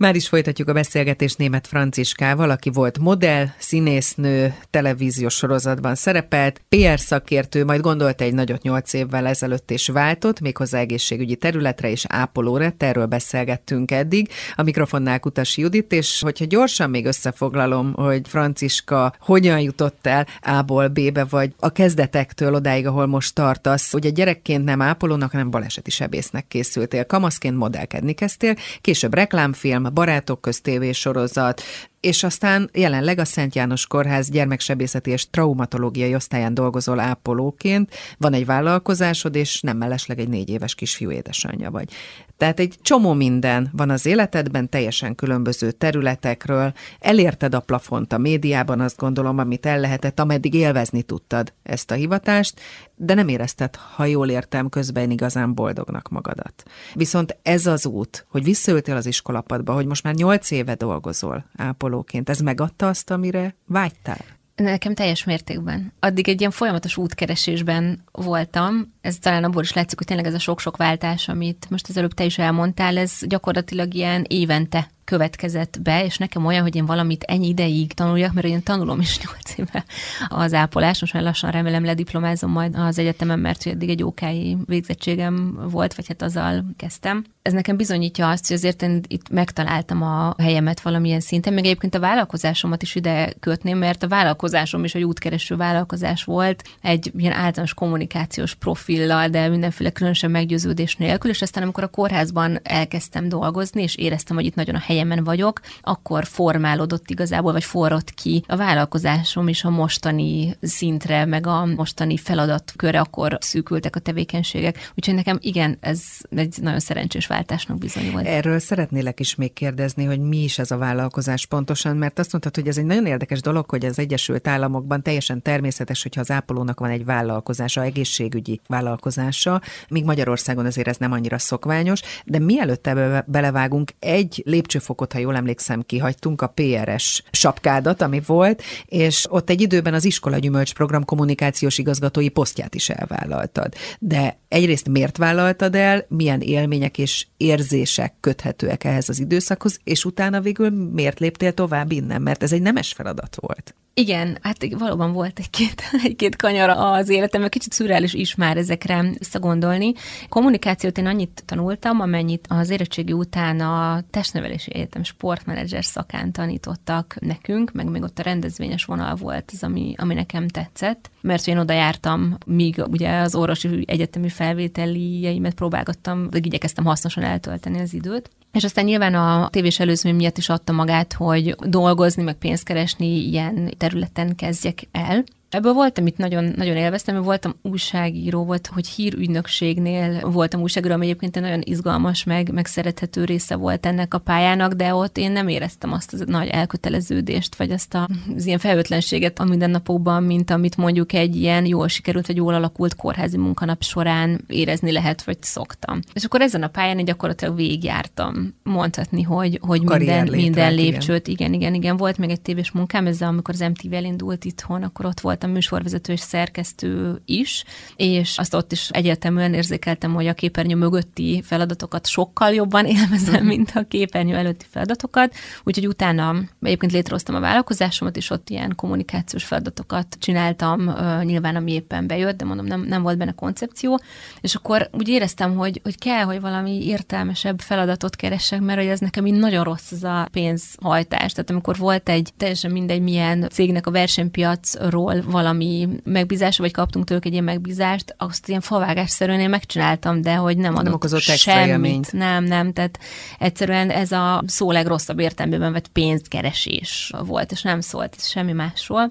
[0.00, 7.00] Már is folytatjuk a beszélgetést német Franciskával, aki volt modell, színésznő, televíziós sorozatban szerepelt, PR
[7.00, 12.72] szakértő, majd gondolta egy nagyot nyolc évvel ezelőtt és váltott, méghozzá egészségügyi területre és ápolóra,
[12.78, 14.28] erről beszélgettünk eddig.
[14.54, 20.88] A mikrofonnál Kutas Judit, és hogyha gyorsan még összefoglalom, hogy Franciska hogyan jutott el A-ból
[20.88, 26.46] B-be, vagy a kezdetektől odáig, ahol most tartasz, a gyerekként nem ápolónak, hanem baleseti sebésznek
[26.48, 27.06] készültél.
[27.06, 30.60] Kamaszként modellkedni kezdtél, később reklámfilm, Barátok köz
[30.96, 31.62] sorozat,
[32.00, 38.46] és aztán jelenleg a Szent János Kórház gyermeksebészeti és traumatológiai osztályán dolgozol ápolóként, van egy
[38.46, 41.92] vállalkozásod, és nem mellesleg egy négy éves kisfiú édesanyja vagy.
[42.36, 46.72] Tehát egy csomó minden van az életedben, teljesen különböző területekről.
[46.98, 51.94] Elérted a plafont a médiában, azt gondolom, amit el lehetett, ameddig élvezni tudtad ezt a
[51.94, 52.60] hivatást,
[52.96, 56.62] de nem érezted, ha jól értem, közben igazán boldognak magadat.
[56.94, 61.89] Viszont ez az út, hogy visszaültél az iskolapadba, hogy most már nyolc éve dolgozol ápolóként,
[62.24, 64.24] ez megadta azt, amire vágytál?
[64.54, 65.92] Nekem teljes mértékben.
[66.00, 68.94] Addig egy ilyen folyamatos útkeresésben voltam.
[69.00, 72.12] Ez talán abból is látszik, hogy tényleg ez a sok-sok váltás, amit most az előbb
[72.12, 77.22] te is elmondtál, ez gyakorlatilag ilyen évente következett be, és nekem olyan, hogy én valamit
[77.22, 79.84] ennyi ideig tanuljak, mert én tanulom is nyolc éve
[80.28, 85.58] az ápolás, most már lassan remélem lediplomázom majd az egyetemen, mert eddig egy ókái végzettségem
[85.70, 87.24] volt, vagy hát azzal kezdtem.
[87.42, 91.94] Ez nekem bizonyítja azt, hogy azért én itt megtaláltam a helyemet valamilyen szinten, még egyébként
[91.94, 97.32] a vállalkozásomat is ide kötném, mert a vállalkozásom is egy útkereső vállalkozás volt, egy ilyen
[97.32, 103.82] általános kommunikációs profillal, de mindenféle különösen meggyőződés nélkül, és aztán amikor a kórházban elkezdtem dolgozni,
[103.82, 108.44] és éreztem, hogy itt nagyon a helyen helyemen vagyok, akkor formálódott igazából, vagy forrott ki
[108.46, 114.92] a vállalkozásom is a mostani szintre, meg a mostani feladatkörre, akkor szűkültek a tevékenységek.
[114.96, 118.26] Úgyhogy nekem igen, ez egy nagyon szerencsés váltásnak bizonyult.
[118.26, 122.54] Erről szeretnélek is még kérdezni, hogy mi is ez a vállalkozás pontosan, mert azt mondtad,
[122.54, 126.80] hogy ez egy nagyon érdekes dolog, hogy az Egyesült Államokban teljesen természetes, hogyha az ápolónak
[126.80, 133.24] van egy vállalkozása, egészségügyi vállalkozása, míg Magyarországon azért ez nem annyira szokványos, de mielőtt ebbe
[133.26, 139.50] belevágunk, egy lépcső fokot, ha jól emlékszem, kihagytunk, a PRS sapkádat, ami volt, és ott
[139.50, 143.74] egy időben az iskola gyümölcs program kommunikációs igazgatói posztját is elvállaltad.
[143.98, 150.40] De egyrészt miért vállaltad el, milyen élmények és érzések köthetőek ehhez az időszakhoz, és utána
[150.40, 153.74] végül miért léptél tovább innen, mert ez egy nemes feladat volt.
[154.00, 159.92] Igen, hát valóban volt egy-két, egy-két kanyar az életem, kicsit szürreális is már ezekre visszagondolni.
[160.28, 167.72] Kommunikációt én annyit tanultam, amennyit az érettségi után a testnevelési egyetem sportmenedzser szakán tanítottak nekünk,
[167.72, 171.72] meg még ott a rendezvényes vonal volt az, ami, ami nekem tetszett, mert én oda
[171.72, 178.30] jártam, míg ugye az orvosi egyetemi felvételieimet próbálgattam, igyekeztem hasznosan eltölteni az időt.
[178.52, 183.06] És aztán nyilván a tévés előzmény miatt is adta magát, hogy dolgozni, meg pénzt keresni
[183.06, 185.24] ilyen területen kezdjek el.
[185.50, 191.04] Ebből volt, amit nagyon, nagyon élveztem, mert voltam újságíró, volt, hogy hírügynökségnél voltam újságíró, ami
[191.04, 195.32] egyébként egy nagyon izgalmas, meg, meg szerethető része volt ennek a pályának, de ott én
[195.32, 200.50] nem éreztem azt az nagy elköteleződést, vagy azt a, az ilyen felhőtlenséget a mindennapokban, mint
[200.50, 205.42] amit mondjuk egy ilyen jól sikerült, vagy jól alakult kórházi munkanap során érezni lehet, vagy
[205.42, 206.00] szoktam.
[206.12, 211.52] És akkor ezen a pályán én gyakorlatilag végigjártam mondhatni, hogy, hogy minden, minden lépcsőt, igen.
[211.52, 211.96] igen, igen, igen.
[211.96, 215.50] Volt még egy tévés munkám, ezzel amikor az MTV elindult itthon, akkor ott volt voltam
[215.50, 217.64] műsorvezető és szerkesztő is,
[217.96, 223.70] és azt ott is egyértelműen érzékeltem, hogy a képernyő mögötti feladatokat sokkal jobban élvezem, mint
[223.74, 225.34] a képernyő előtti feladatokat.
[225.64, 232.06] Úgyhogy utána egyébként létrehoztam a vállalkozásomat, és ott ilyen kommunikációs feladatokat csináltam, nyilván ami éppen
[232.06, 234.00] bejött, de mondom, nem, nem volt benne koncepció.
[234.40, 239.00] És akkor úgy éreztem, hogy, hogy kell, hogy valami értelmesebb feladatot keresek, mert hogy ez
[239.00, 241.32] nekem így nagyon rossz ez a pénzhajtás.
[241.32, 247.24] Tehát amikor volt egy teljesen mindegy milyen cégnek a versenypiacról valami megbízása, vagy kaptunk tőlük
[247.24, 251.68] egy ilyen megbízást, azt ilyen favágásszerűen én megcsináltam, de hogy nem adott nem semmit.
[251.68, 252.12] Élményt.
[252.12, 252.98] Nem, nem, tehát
[253.38, 259.10] egyszerűen ez a szó legrosszabb értelmében vett pénzkeresés volt, és nem szólt semmi másról.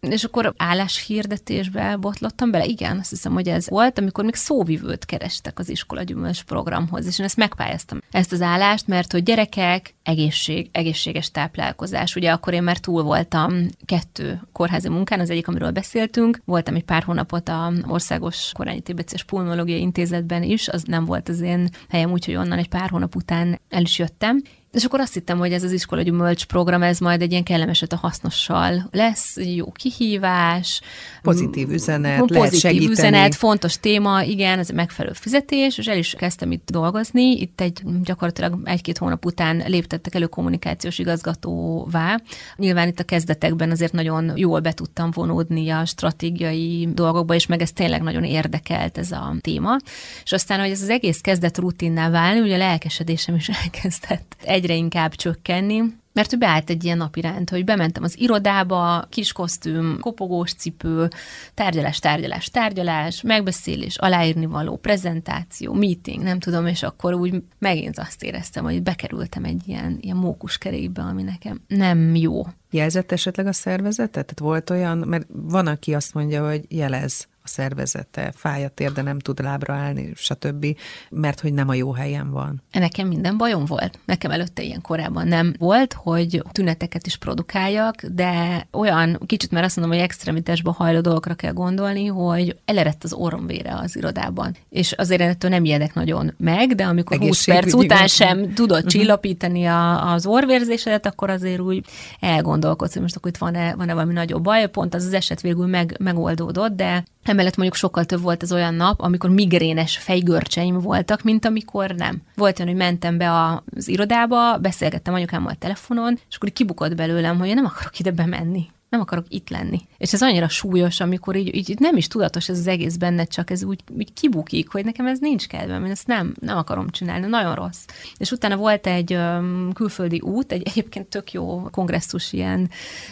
[0.00, 2.64] És akkor álláshirdetésbe botlottam bele.
[2.64, 7.18] Igen, azt hiszem, hogy ez volt, amikor még szóvivőt kerestek az iskola gyümölcs programhoz, és
[7.18, 7.98] én ezt megpályáztam.
[8.10, 12.16] Ezt az állást, mert hogy gyerekek, egészség, egészséges táplálkozás.
[12.16, 16.40] Ugye akkor én már túl voltam kettő kórházi munkán, az egyik, amiről beszéltünk.
[16.44, 21.40] Voltam egy pár hónapot a Országos Korányi Tibetszes Pulmológiai Intézetben is, az nem volt az
[21.40, 24.42] én helyem, úgyhogy onnan egy pár hónap után el is jöttem.
[24.72, 27.92] És akkor azt hittem, hogy ez az iskola gyümölcs program, ez majd egy ilyen kellemeset
[27.92, 30.80] a hasznossal lesz, jó kihívás.
[31.22, 32.90] Pozitív üzenet, pozitív lehet segíteni.
[32.90, 37.40] üzenet, fontos téma, igen, ez megfelelő fizetés, és el is kezdtem itt dolgozni.
[37.40, 42.20] Itt egy gyakorlatilag egy-két hónap után léptettek elő kommunikációs igazgatóvá.
[42.56, 47.60] Nyilván itt a kezdetekben azért nagyon jól be tudtam vonódni a stratégiai dolgokba, és meg
[47.60, 49.76] ez tényleg nagyon érdekelt ez a téma.
[50.24, 54.74] És aztán, hogy ez az egész kezdett rutinná válni, ugye a lelkesedésem is elkezdett egyre
[54.74, 55.82] inkább csökkenni,
[56.18, 61.08] mert ő beállt egy ilyen napi rend, hogy bementem az irodába, kis kosztüm, kopogós cipő,
[61.54, 68.22] tárgyalás, tárgyalás, tárgyalás, megbeszélés, aláírni való, prezentáció, meeting, nem tudom, és akkor úgy megint azt
[68.22, 72.46] éreztem, hogy bekerültem egy ilyen, ilyen mókuskerékbe, ami nekem nem jó.
[72.70, 74.10] Jelzett esetleg a szervezetet?
[74.10, 79.02] Tehát volt olyan, mert van, aki azt mondja, hogy jelez szervezete, fáj a tér, de
[79.02, 80.66] nem tud lábra állni, stb.,
[81.10, 82.62] mert hogy nem a jó helyen van.
[82.72, 83.98] Nekem minden bajom volt.
[84.04, 89.76] Nekem előtte ilyen korábban nem volt, hogy tüneteket is produkáljak, de olyan, kicsit már azt
[89.76, 94.56] mondom, hogy extremitásba hajló dolgokra kell gondolni, hogy elerett az orromvére az irodában.
[94.68, 98.92] És azért ettől nem ijedek nagyon meg, de amikor 20 perc után sem tudod uh-huh.
[98.92, 101.84] csillapítani a, az orvérzésedet, akkor azért úgy
[102.20, 104.70] elgondolkodsz, hogy most akkor itt van-e, van-e valami nagyobb baj.
[104.70, 108.74] Pont az az eset végül meg, megoldódott, de Emellett mondjuk sokkal több volt az olyan
[108.74, 112.22] nap, amikor migrénes fejgörcseim voltak, mint amikor nem.
[112.34, 117.48] Volt olyan, hogy mentem be az irodába, beszélgettem anyukámmal telefonon, és akkor kibukott belőlem, hogy
[117.48, 119.80] én nem akarok ide bemenni nem akarok itt lenni.
[119.98, 123.50] És ez annyira súlyos, amikor így, így nem is tudatos ez az egész benne, csak
[123.50, 127.26] ez úgy, úgy kibukik, hogy nekem ez nincs kedvem, én ezt nem, nem akarom csinálni,
[127.26, 127.84] nagyon rossz.
[128.16, 132.70] És utána volt egy um, külföldi út, egy egyébként tök jó kongresszus, ilyen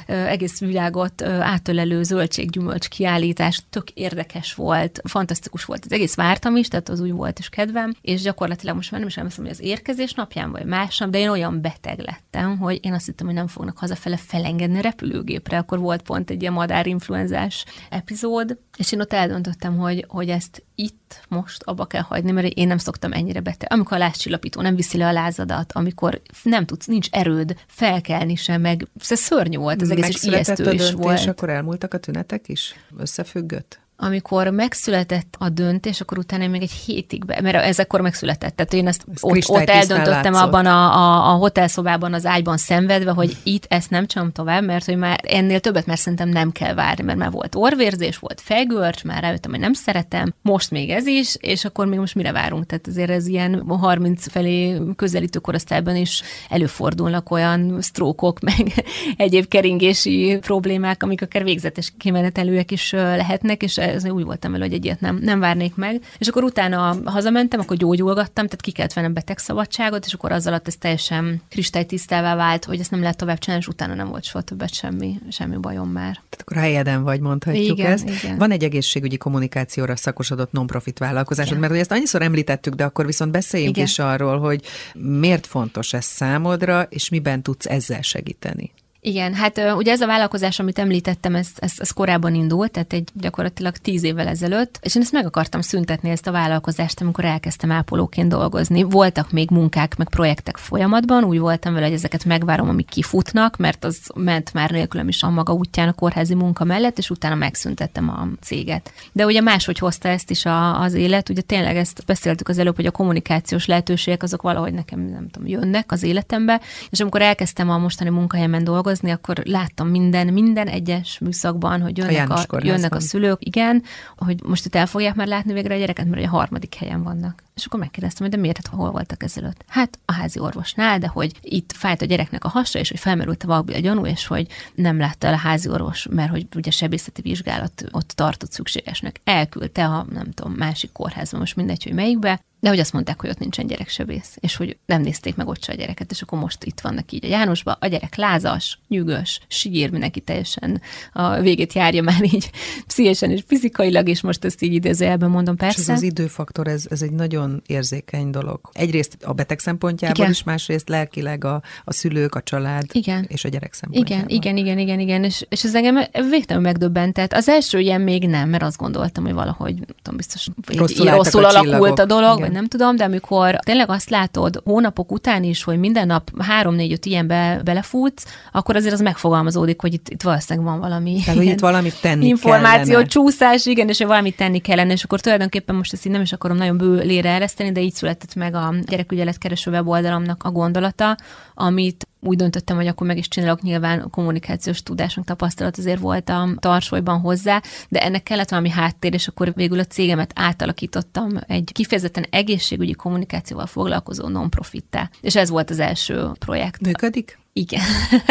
[0.08, 5.84] uh, egész világot uh, átölelő zöldséggyümölcs kiállítás, tök érdekes volt, fantasztikus volt.
[5.84, 9.08] Az egész vártam is, tehát az úgy volt is kedvem, és gyakorlatilag most már nem
[9.08, 12.92] is emlékszem, hogy az érkezés napján vagy másnap, de én olyan beteg lettem, hogy én
[12.92, 18.58] azt hittem, hogy nem fognak hazafele felengedni repülőgépre, akkor volt pont egy ilyen madárinfluenzás epizód,
[18.76, 22.78] és én ott eldöntöttem, hogy, hogy ezt itt most abba kell hagyni, mert én nem
[22.78, 23.72] szoktam ennyire beteg.
[23.72, 28.60] Amikor a lázcsillapító nem viszi le a lázadat, amikor nem tudsz, nincs erőd felkelni sem,
[28.60, 31.18] meg ez szörnyű volt, az egész, és ijesztő is volt.
[31.18, 32.74] És akkor elmúltak a tünetek is?
[32.96, 33.80] Összefüggött?
[33.98, 38.56] Amikor megszületett a döntés, akkor utána még egy hétig, be, mert ez akkor megszületett.
[38.56, 40.48] Tehát én ezt Ez ott, ott eldöntöttem látszott.
[40.48, 44.84] abban a, a, a hotelszobában, az ágyban szenvedve, hogy itt ezt nem csom tovább, mert
[44.84, 49.04] hogy már ennél többet már szerintem nem kell várni, mert már volt orvérzés, volt fejgörcs,
[49.04, 52.66] már rájöttem, hogy nem szeretem, most még ez is, és akkor még most mire várunk?
[52.66, 58.84] Tehát azért ez ilyen 30 felé közelítő korosztályban is előfordulnak olyan sztrókok, meg
[59.16, 64.74] egyéb keringési problémák, amik akár végzetes kimenetelőek is lehetnek, és ez úgy voltam vele, hogy
[64.74, 66.02] egy ilyet nem, nem várnék meg.
[66.18, 70.66] És akkor utána hazamentem, akkor gyógyulgattam, tehát ki kellett vennem betegszabadságot, és akkor az alatt
[70.66, 74.44] ez teljesen kristálytisztává vált, hogy ezt nem lehet tovább csinálni, és utána nem volt soha
[74.44, 76.12] többet semmi, semmi bajom már.
[76.12, 78.08] Tehát akkor helyeden vagy, mondhatjuk Igen, ezt.
[78.08, 78.38] igen.
[78.38, 81.60] Van egy egészségügyi kommunikációra szakosodott non-profit vállalkozásod, Igen.
[81.60, 83.88] mert ugye ezt annyiszor említettük, de akkor viszont beszéljünk Igen.
[83.88, 84.62] is arról, hogy
[84.94, 88.72] miért fontos ez számodra, és miben tudsz ezzel segíteni.
[89.06, 93.08] Igen, hát ugye ez a vállalkozás, amit említettem, ez, ez, ez korábban indult, tehát egy
[93.14, 97.70] gyakorlatilag tíz évvel ezelőtt, és én ezt meg akartam szüntetni, ezt a vállalkozást, amikor elkezdtem
[97.70, 98.82] ápolóként dolgozni.
[98.82, 103.84] Voltak még munkák, meg projektek folyamatban, úgy voltam vele, hogy ezeket megvárom, amik kifutnak, mert
[103.84, 108.08] az ment már nélkülem is a maga útján a kórházi munka mellett, és utána megszüntettem
[108.08, 108.92] a céget.
[109.12, 112.76] De ugye máshogy hozta ezt is a, az élet, ugye tényleg ezt beszéltük az előbb,
[112.76, 117.70] hogy a kommunikációs lehetőségek azok valahogy nekem, nem tudom, jönnek az életembe, és amikor elkezdtem
[117.70, 122.64] a mostani munkahelyemen dolgozni, akkor láttam minden, minden egyes műszakban, hogy jönnek a, Kórházban.
[122.64, 123.82] jönnek a szülők, igen,
[124.16, 127.02] hogy most itt el fogják már látni végre a gyereket, mert ugye a harmadik helyen
[127.02, 127.45] vannak.
[127.56, 129.64] És akkor megkérdeztem, hogy de miért, hát hol voltak ezelőtt?
[129.66, 133.42] Hát a házi orvosnál, de hogy itt fájt a gyereknek a hasa, és hogy felmerült
[133.42, 137.22] a vakbél gyanú, és hogy nem látta el a házi orvos, mert hogy ugye sebészeti
[137.22, 139.20] vizsgálat ott tartott szükségesnek.
[139.24, 143.30] Elküldte a, nem tudom, másik kórházba, most mindegy, hogy melyikbe, de hogy azt mondták, hogy
[143.30, 146.64] ott nincsen gyereksebész, és hogy nem nézték meg ott se a gyereket, és akkor most
[146.64, 147.76] itt vannak így a Jánosba.
[147.80, 150.80] A gyerek lázas, nyűgös, sír, mindenki teljesen
[151.12, 152.50] a végét járja már így
[152.86, 155.92] pszichésen és fizikailag, és most ezt így idézőjelben mondom, És ez persze.
[155.92, 158.60] az időfaktor, ez, ez egy nagyon érzékeny dolog.
[158.72, 160.30] Egyrészt a beteg szempontjából Igen.
[160.30, 163.24] is, másrészt lelkileg a, a szülők, a család Igen.
[163.28, 164.30] és a gyerek Igen, szempontjából.
[164.36, 165.94] igen, igen, igen, igen, és, és ez engem
[166.30, 167.32] végtelenül megdöbbentett.
[167.32, 171.44] Az első ilyen még nem, mert azt gondoltam, hogy valahogy, nem tudom, biztos Rosszul rosszul
[171.44, 171.98] a alakult csillagok.
[171.98, 172.40] a dolog, Igen.
[172.40, 177.06] vagy nem tudom, de amikor tényleg azt látod hónapok után is, hogy minden nap három-négy-öt
[177.06, 181.60] ilyenbe belefutsz, akkor azért az megfogalmazódik, hogy itt, itt valószínűleg van valami Tehát, hogy itt
[181.60, 183.06] valamit tenni információ kellene.
[183.08, 186.32] csúszás, igen, és hogy valamit tenni kellene, és akkor tulajdonképpen most ezt így nem is
[186.32, 191.16] akarom nagyon bőlére ereszteni, de így született meg a gyerekügyelet kereső weboldalamnak a gondolata,
[191.54, 196.48] amit úgy döntöttem, hogy akkor meg is csinálok, nyilván a kommunikációs tudásunk tapasztalat azért a
[196.56, 202.26] tarsolyban hozzá, de ennek kellett valami háttér, és akkor végül a cégemet átalakítottam egy kifejezetten
[202.30, 205.10] egészségügyi kommunikációval foglalkozó non-profittá.
[205.20, 206.80] És ez volt az első projekt.
[206.80, 207.38] Működik?
[207.56, 207.82] Igen.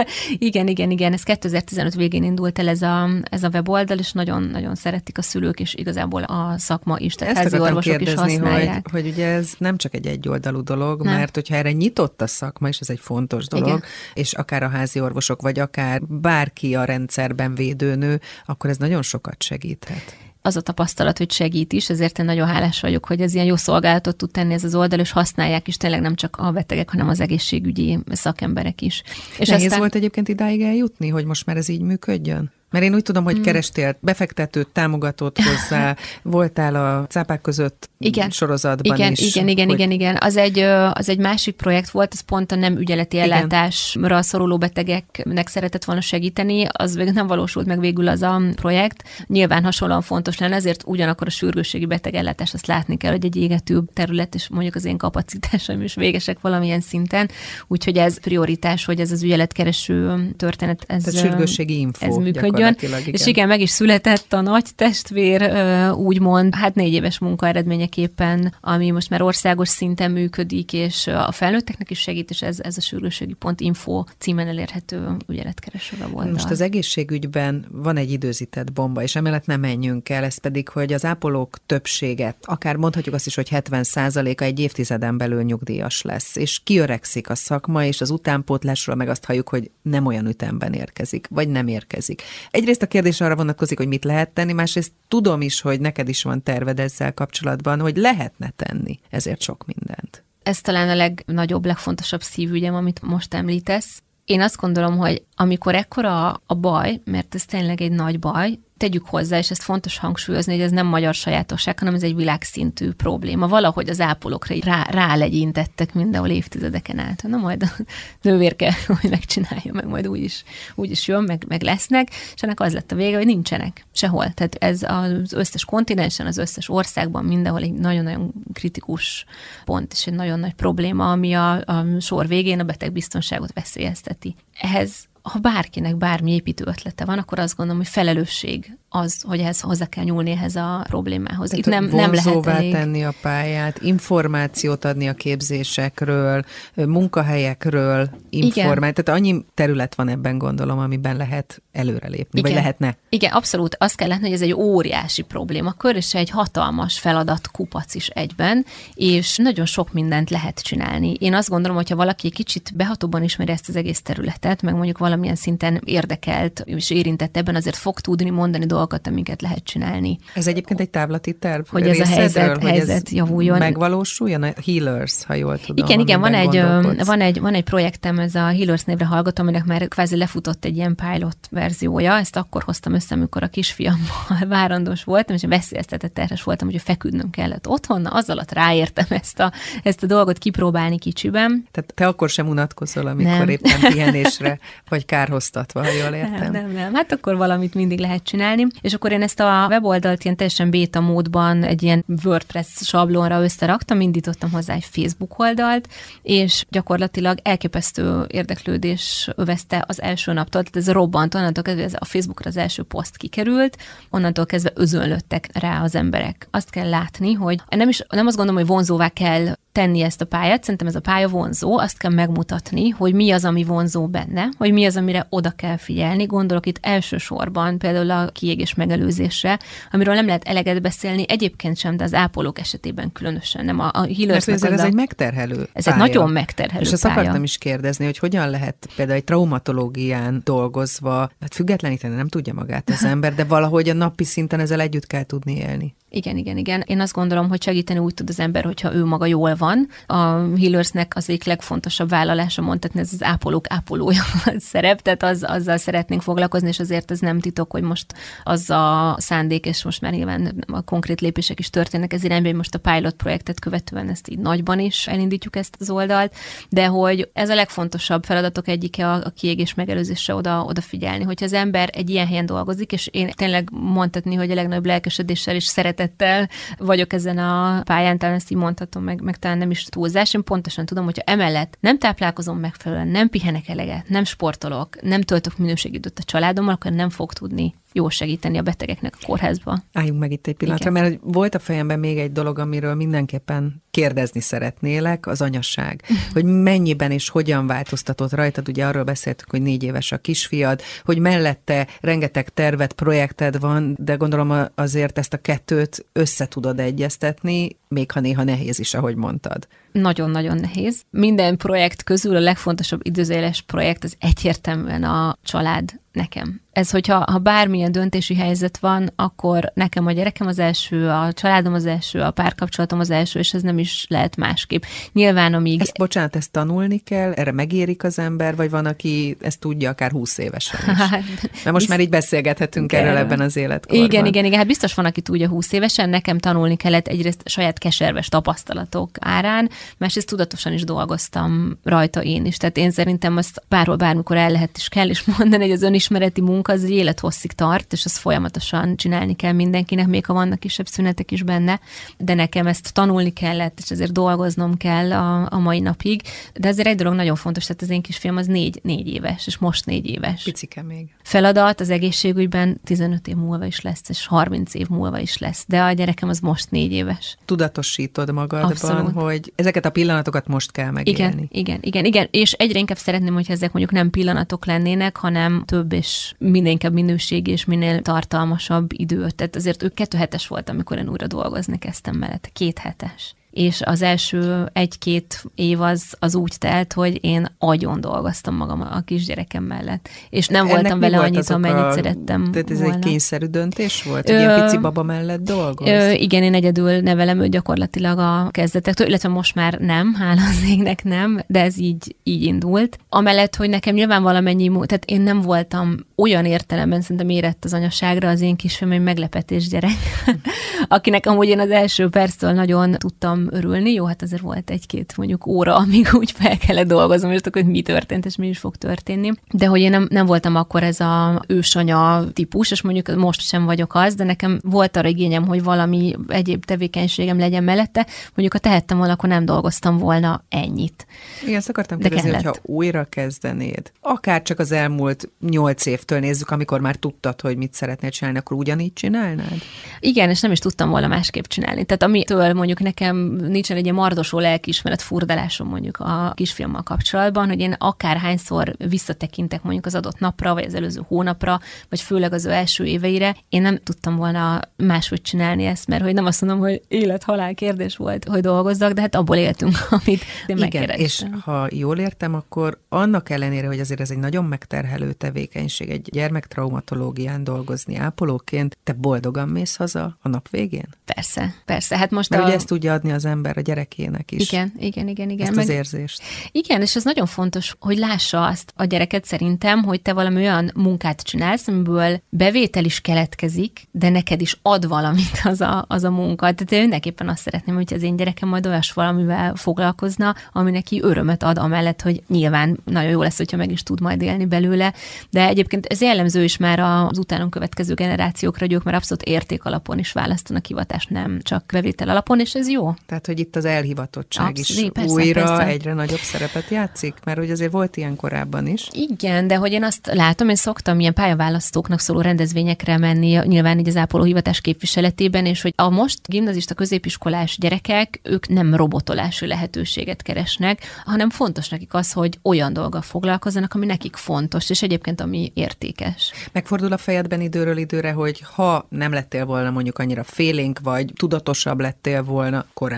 [0.37, 1.13] igen, igen, igen.
[1.13, 5.59] Ez 2015 végén indult el ez a, ez a weboldal, és nagyon-nagyon szeretik a szülők,
[5.59, 8.89] és igazából a szakma is, tehát Ezt házi orvosok is kérdezni, hogy, használják.
[8.91, 11.15] hogy ugye ez nem csak egy egyoldalú dolog, Nem.
[11.15, 13.83] mert hogyha erre nyitott a szakma, és ez egy fontos dolog, Igen.
[14.13, 19.43] és akár a házi orvosok, vagy akár bárki a rendszerben védőnő, akkor ez nagyon sokat
[19.43, 20.24] segíthet.
[20.45, 23.55] Az a tapasztalat, hogy segít is, ezért én nagyon hálás vagyok, hogy ez ilyen jó
[23.55, 27.09] szolgálatot tud tenni ez az oldal, és használják is tényleg nem csak a betegek, hanem
[27.09, 29.03] az egészségügyi szakemberek is.
[29.39, 29.79] És Nehéz aztán...
[29.79, 32.51] volt egyébként idáig eljutni, hogy most már ez így működjön?
[32.75, 38.29] Mert én úgy tudom, hogy kerestél befektetőt, támogatót hozzá, voltál a cápák között igen.
[38.29, 39.35] sorozatban igen, is.
[39.35, 39.79] Igen, igen, hogy...
[39.79, 40.17] igen, igen.
[40.19, 40.59] Az egy,
[40.93, 43.31] az egy másik projekt volt, ez pont a nem ügyeleti Igen.
[43.31, 49.03] ellátásra szoruló betegeknek szeretett volna segíteni, az végül nem valósult meg végül az a projekt.
[49.27, 53.93] Nyilván hasonlóan fontos lenne, ezért ugyanakkor a sürgősségi betegellátás, azt látni kell, hogy egy égetőbb
[53.93, 57.29] terület, és mondjuk az én kapacitásaim is végesek valamilyen szinten,
[57.67, 62.64] úgyhogy ez prioritás, hogy ez az ügyeletkereső történet, ez, Tehát sürgősségi info ez működjön.
[62.71, 63.13] Gyakorlatilag, igen.
[63.13, 65.51] És igen, meg is született a nagy testvér,
[65.93, 71.91] úgymond, hát négy éves munka eredményeképpen, ami most már országos szinten működik, és a felnőtteknek
[71.91, 76.31] is segít, és ez, ez a sürgősségi pont info címen elérhető ügyeletkeresőbe volt.
[76.31, 80.93] Most az egészségügyben van egy időzített bomba, és emellett nem menjünk el, ez pedig, hogy
[80.93, 86.59] az ápolók többsége, akár mondhatjuk azt is, hogy 70%-a egy évtizeden belül nyugdíjas lesz, és
[86.63, 91.49] kiöregszik a szakma, és az utánpótlásról meg azt halljuk, hogy nem olyan ütemben érkezik, vagy
[91.49, 92.21] nem érkezik.
[92.55, 96.23] Egyrészt a kérdés arra vonatkozik, hogy mit lehet tenni, másrészt tudom is, hogy neked is
[96.23, 100.23] van terved ezzel kapcsolatban, hogy lehetne tenni ezért sok mindent.
[100.43, 104.01] Ez talán a legnagyobb, legfontosabb szívügyem, amit most említesz.
[104.25, 109.05] Én azt gondolom, hogy amikor ekkora a baj, mert ez tényleg egy nagy baj, tegyük
[109.05, 113.47] hozzá, és ezt fontos hangsúlyozni, hogy ez nem magyar sajátosság, hanem ez egy világszintű probléma.
[113.47, 117.23] Valahogy az ápolókra rá, rálegyintettek mindenhol évtizedeken át.
[117.27, 117.83] Na majd a
[118.21, 120.43] nővérke hogy megcsinálja, meg majd úgy is,
[120.75, 124.33] úgy is jön, meg, meg lesznek, és ennek az lett a vége, hogy nincsenek sehol.
[124.33, 129.25] Tehát ez az összes kontinensen, az összes országban mindenhol egy nagyon-nagyon kritikus
[129.65, 134.35] pont, és egy nagyon nagy probléma, ami a, a sor végén a betegbiztonságot veszélyezteti.
[134.59, 139.59] Ehhez ha bárkinek bármi építő ötlete van, akkor azt gondolom, hogy felelősség az, hogy ehhez
[139.59, 141.49] hozzá kell nyúlni ehhez a problémához.
[141.49, 142.71] Tehát Itt nem, nem lehet elég...
[142.71, 146.43] tenni a pályát, információt adni a képzésekről,
[146.75, 149.03] munkahelyekről, információt.
[149.03, 152.51] Tehát annyi terület van ebben, gondolom, amiben lehet előrelépni, Igen.
[152.51, 152.97] vagy lehetne.
[153.09, 153.75] Igen, abszolút.
[153.79, 158.65] Azt kell látni, hogy ez egy óriási problémakör, és egy hatalmas feladat kupac is egyben,
[158.93, 161.13] és nagyon sok mindent lehet csinálni.
[161.19, 165.35] Én azt gondolom, hogyha valaki kicsit behatóban ismeri ezt az egész területet, meg mondjuk valamilyen
[165.35, 170.17] szinten érdekelt és érintett ebben, azért fog tudni mondani dolgokat, amiket lehet csinálni.
[170.33, 173.57] Ez egyébként egy távlati terv Hogy ez a helyzet, hogy helyzet javuljon.
[173.57, 175.85] Megvalósuljon a Healers, ha jól tudom.
[175.85, 176.61] Igen, igen, van egy,
[177.05, 180.75] van, egy, van egy projektem, ez a Healers névre hallgatom, aminek már kvázi lefutott egy
[180.75, 182.13] ilyen pilot verziója.
[182.13, 187.29] Ezt akkor hoztam össze, amikor a kisfiammal várandós voltam, és veszélyeztetett terhes voltam, hogy feküdnöm
[187.29, 188.05] kellett otthon.
[188.05, 189.51] Az alatt ráértem ezt a,
[189.83, 191.67] ezt a dolgot kipróbálni kicsiben.
[191.71, 193.49] Tehát te akkor sem unatkozol, amikor nem.
[193.49, 194.59] éppen pihenésre
[194.89, 196.51] vagy kárhoztatva, ha jól értem.
[196.51, 196.93] Nem, nem, nem.
[196.93, 198.67] Hát akkor valamit mindig lehet csinálni.
[198.81, 204.01] És akkor én ezt a weboldalt ilyen teljesen béta módban egy ilyen WordPress sablonra összeraktam,
[204.01, 205.87] indítottam hozzá egy Facebook oldalt,
[206.21, 212.05] és gyakorlatilag elképesztő érdeklődés övezte az első naptól, tehát ez robbant, onnantól kezdve ez a
[212.05, 213.77] Facebookra az első poszt kikerült,
[214.09, 216.47] onnantól kezdve özönlöttek rá az emberek.
[216.51, 220.25] Azt kell látni, hogy nem is nem azt gondolom, hogy vonzóvá kell tenni ezt a
[220.25, 224.49] pályát, szerintem ez a pálya vonzó, azt kell megmutatni, hogy mi az, ami vonzó benne,
[224.57, 226.25] hogy mi az, amire oda kell figyelni.
[226.25, 229.59] Gondolok itt elsősorban például a kiégés megelőzésre,
[229.91, 233.79] amiről nem lehet eleget beszélni, egyébként sem, de az ápolók esetében különösen nem.
[233.79, 236.03] A, a Mert ez, ez egy megterhelő Ez pálya.
[236.03, 241.31] egy nagyon megterhelő És azt akartam is kérdezni, hogy hogyan lehet például egy traumatológián dolgozva,
[241.39, 245.23] hát függetleníteni nem tudja magát az ember, de valahogy a napi szinten ezzel együtt kell
[245.23, 245.95] tudni élni.
[246.15, 246.83] Igen, igen, igen.
[246.85, 249.64] Én azt gondolom, hogy segíteni úgy tud az ember, hogyha ő maga jól van.
[250.05, 250.17] A
[250.57, 254.23] Healersnek az egyik legfontosabb vállalása mondhatni, ez az ápolók ápolója
[254.71, 258.13] szerep, tehát az, azzal szeretnénk foglalkozni, és azért ez nem titok, hogy most
[258.43, 262.57] az a szándék, és most már nyilván a konkrét lépések is történnek ez irányba, hogy
[262.57, 266.35] most a pilot projektet követően ezt így nagyban is elindítjuk ezt az oldalt,
[266.69, 271.53] de hogy ez a legfontosabb feladatok egyike a, a kiégés megelőzésre oda, odafigyelni, hogyha az
[271.53, 275.93] ember egy ilyen helyen dolgozik, és én tényleg mondhatni, hogy a legnagyobb lelkesedéssel és szeretet
[275.95, 280.33] szeretettel vagyok ezen a pályán, talán ezt így mondhatom, meg, meg talán nem is túlzás.
[280.33, 285.57] Én pontosan tudom, hogyha emellett nem táplálkozom megfelelően, nem pihenek eleget, nem sportolok, nem töltök
[285.57, 289.83] minőségidőt a családommal, akkor nem fog tudni jó segíteni a betegeknek a kórházba.
[289.93, 291.03] Álljunk meg itt egy pillanatra, Igen.
[291.03, 296.03] mert volt a fejemben még egy dolog, amiről mindenképpen kérdezni szeretnélek, az anyasság.
[296.33, 301.19] hogy mennyiben és hogyan változtatott rajtad, ugye arról beszéltük, hogy négy éves a kisfiad, hogy
[301.19, 308.11] mellette rengeteg tervet, projekted van, de gondolom azért ezt a kettőt össze tudod egyeztetni, még
[308.11, 309.67] ha néha nehéz is, ahogy mondtad.
[310.01, 311.01] Nagyon-nagyon nehéz.
[311.09, 316.61] Minden projekt közül a legfontosabb időzéles projekt az egyértelműen a család nekem.
[316.71, 321.73] Ez, hogyha ha bármilyen döntési helyzet van, akkor nekem a gyerekem az első, a családom
[321.73, 324.83] az első, a párkapcsolatom az első, és ez nem is lehet másképp.
[325.13, 325.81] Nyilván, amíg...
[325.81, 327.31] Ezt, bocsánat, ezt tanulni kell?
[327.31, 330.97] Erre megérik az ember, vagy van, aki ezt tudja akár 20 évesen is?
[330.97, 333.05] Hát, Mert most már így beszélgethetünk igen.
[333.05, 334.05] erről ebben az életkorban.
[334.05, 334.57] Igen, igen, igen.
[334.57, 336.09] Hát biztos van, aki tudja 20 évesen.
[336.09, 342.57] Nekem tanulni kellett egyrészt saját keserves tapasztalatok árán, másrészt tudatosan is dolgoztam rajta én is.
[342.57, 346.41] Tehát én szerintem azt bárhol bármikor el lehet is kell is mondani, hogy az önismereti
[346.41, 350.87] munka az egy élethosszig tart, és azt folyamatosan csinálni kell mindenkinek, még ha vannak kisebb
[350.87, 351.79] szünetek is benne,
[352.17, 356.21] de nekem ezt tanulni kellett, és ezért dolgoznom kell a, a mai napig.
[356.53, 359.57] De ezért egy dolog nagyon fontos, tehát az én kisfiam az négy, négy éves, és
[359.57, 360.43] most négy éves.
[360.43, 361.15] Picike még.
[361.23, 365.81] Feladat az egészségügyben 15 év múlva is lesz, és 30 év múlva is lesz, de
[365.81, 367.37] a gyerekem az most négy éves.
[367.45, 369.11] Tudatosítod magadban, Abszolút.
[369.11, 371.19] hogy ezeket a pillanatokat most kell megélni.
[371.19, 375.63] Igen, igen, igen, igen, és egyre inkább szeretném, hogyha ezek mondjuk nem pillanatok lennének, hanem
[375.65, 379.29] több és minél inkább minőségi és minél tartalmasabb idő.
[379.29, 382.49] Tehát azért ők kettő hetes volt, amikor én újra dolgozni kezdtem mellett.
[382.53, 388.55] Két hetes és az első egy-két év az, az úgy telt, hogy én agyon dolgoztam
[388.55, 390.09] magam a kisgyerekem mellett.
[390.29, 391.91] És nem Ennek voltam vele annyit, amennyit a...
[391.91, 392.93] szerettem Tehát ez volna.
[392.93, 395.87] egy kényszerű döntés volt, hogy ilyen pici baba mellett dolgoz?
[395.87, 400.69] Ö, igen, én egyedül nevelem őt gyakorlatilag a kezdetektől, illetve most már nem, hála az
[400.69, 402.97] égnek nem, de ez így, így indult.
[403.09, 408.29] Amellett, hogy nekem nyilván valamennyi, tehát én nem voltam olyan értelemben szerintem érett az anyaságra
[408.29, 409.97] az én kisfiam, egy meglepetés gyerek,
[410.87, 413.91] akinek amúgy én az első perctől nagyon tudtam örülni.
[413.91, 417.71] Jó, hát azért volt egy-két mondjuk óra, amíg úgy fel kellett dolgoznom, és akkor, hogy
[417.71, 419.31] mi történt, és mi is fog történni.
[419.51, 423.65] De hogy én nem, nem voltam akkor ez a ősanya típus, és mondjuk most sem
[423.65, 428.07] vagyok az, de nekem volt arra igényem, hogy valami egyéb tevékenységem legyen mellette.
[428.25, 431.07] Mondjuk, ha tehettem volna, akkor nem dolgoztam volna ennyit.
[431.43, 436.79] Igen, ezt akartam kérdezni, hogyha újra kezdenéd, akár csak az elmúlt nyolc évtől nézzük, amikor
[436.79, 439.61] már tudtad, hogy mit szeretnél csinálni, akkor ugyanígy csinálnád?
[439.99, 441.83] Igen, és nem is tudtam volna másképp csinálni.
[441.83, 447.59] Tehát amitől mondjuk nekem nincsen egy ilyen mardosó lelkiismeret furdalásom mondjuk a kisfilmmal kapcsolatban, hogy
[447.59, 451.59] én akárhányszor visszatekintek mondjuk az adott napra, vagy az előző hónapra,
[451.89, 456.13] vagy főleg az ő első éveire, én nem tudtam volna máshogy csinálni ezt, mert hogy
[456.13, 459.75] nem azt mondom, hogy élet-halál kérdés volt, hogy dolgozzak, de hát abból éltünk,
[460.05, 464.45] amit én Igen, és ha jól értem, akkor annak ellenére, hogy azért ez egy nagyon
[464.45, 470.87] megterhelő tevékenység, egy gyermektraumatológián dolgozni ápolóként, te boldogan mész haza a nap végén?
[471.05, 471.97] Persze, persze.
[471.97, 472.45] Hát most Mert a...
[472.45, 474.51] ugye ezt tudja adni az ember a gyerekének is.
[474.51, 475.45] Igen, igen, igen, igen.
[475.47, 475.65] Ezt meg...
[475.65, 476.21] az érzést.
[476.51, 480.71] Igen, és ez nagyon fontos, hogy lássa azt a gyereket szerintem, hogy te valami olyan
[480.75, 486.11] munkát csinálsz, amiből bevétel is keletkezik, de neked is ad valamit az a, az a
[486.11, 486.41] munka.
[486.41, 491.01] Tehát én mindenképpen azt szeretném, hogy az én gyerekem majd olyas valamivel foglalkozna, ami neki
[491.01, 494.93] örömet ad, amellett, hogy nyilván nagyon jó lesz, hogyha meg is tud majd élni belőle.
[495.29, 499.63] De egyébként ez jellemző is már az utánunk következő generációkra, hogy ők már abszolút érték
[499.65, 502.93] alapon is választanak hivatást, nem csak bevétel alapon, és ez jó.
[503.05, 505.65] Tehát, hogy itt az elhivatottság abszolút, is persze, újra persze.
[505.65, 508.87] egyre nagyobb szerepet játszik, mert hogy azért volt ilyen korábban is.
[508.91, 513.87] Igen, de hogy én azt látom, én szoktam ilyen pályaválasztóknak szóló rendezvényekre menni, nyilván így
[513.87, 520.81] az ápolóhivatás képviseletében, és hogy a most gimnazista középiskolás gyerekek, ők nem robotolási lehetőséget keresnek,
[521.05, 526.31] hanem fontos nekik az, hogy olyan dolga foglalkozzanak, ami nekik fontos, és egyébként ami értékes.
[526.51, 531.79] Megfordul a fejedben időről időre, hogy ha nem lettél volna mondjuk annyira félénk, vagy tudatosabb
[531.79, 532.94] lettél volna korábban,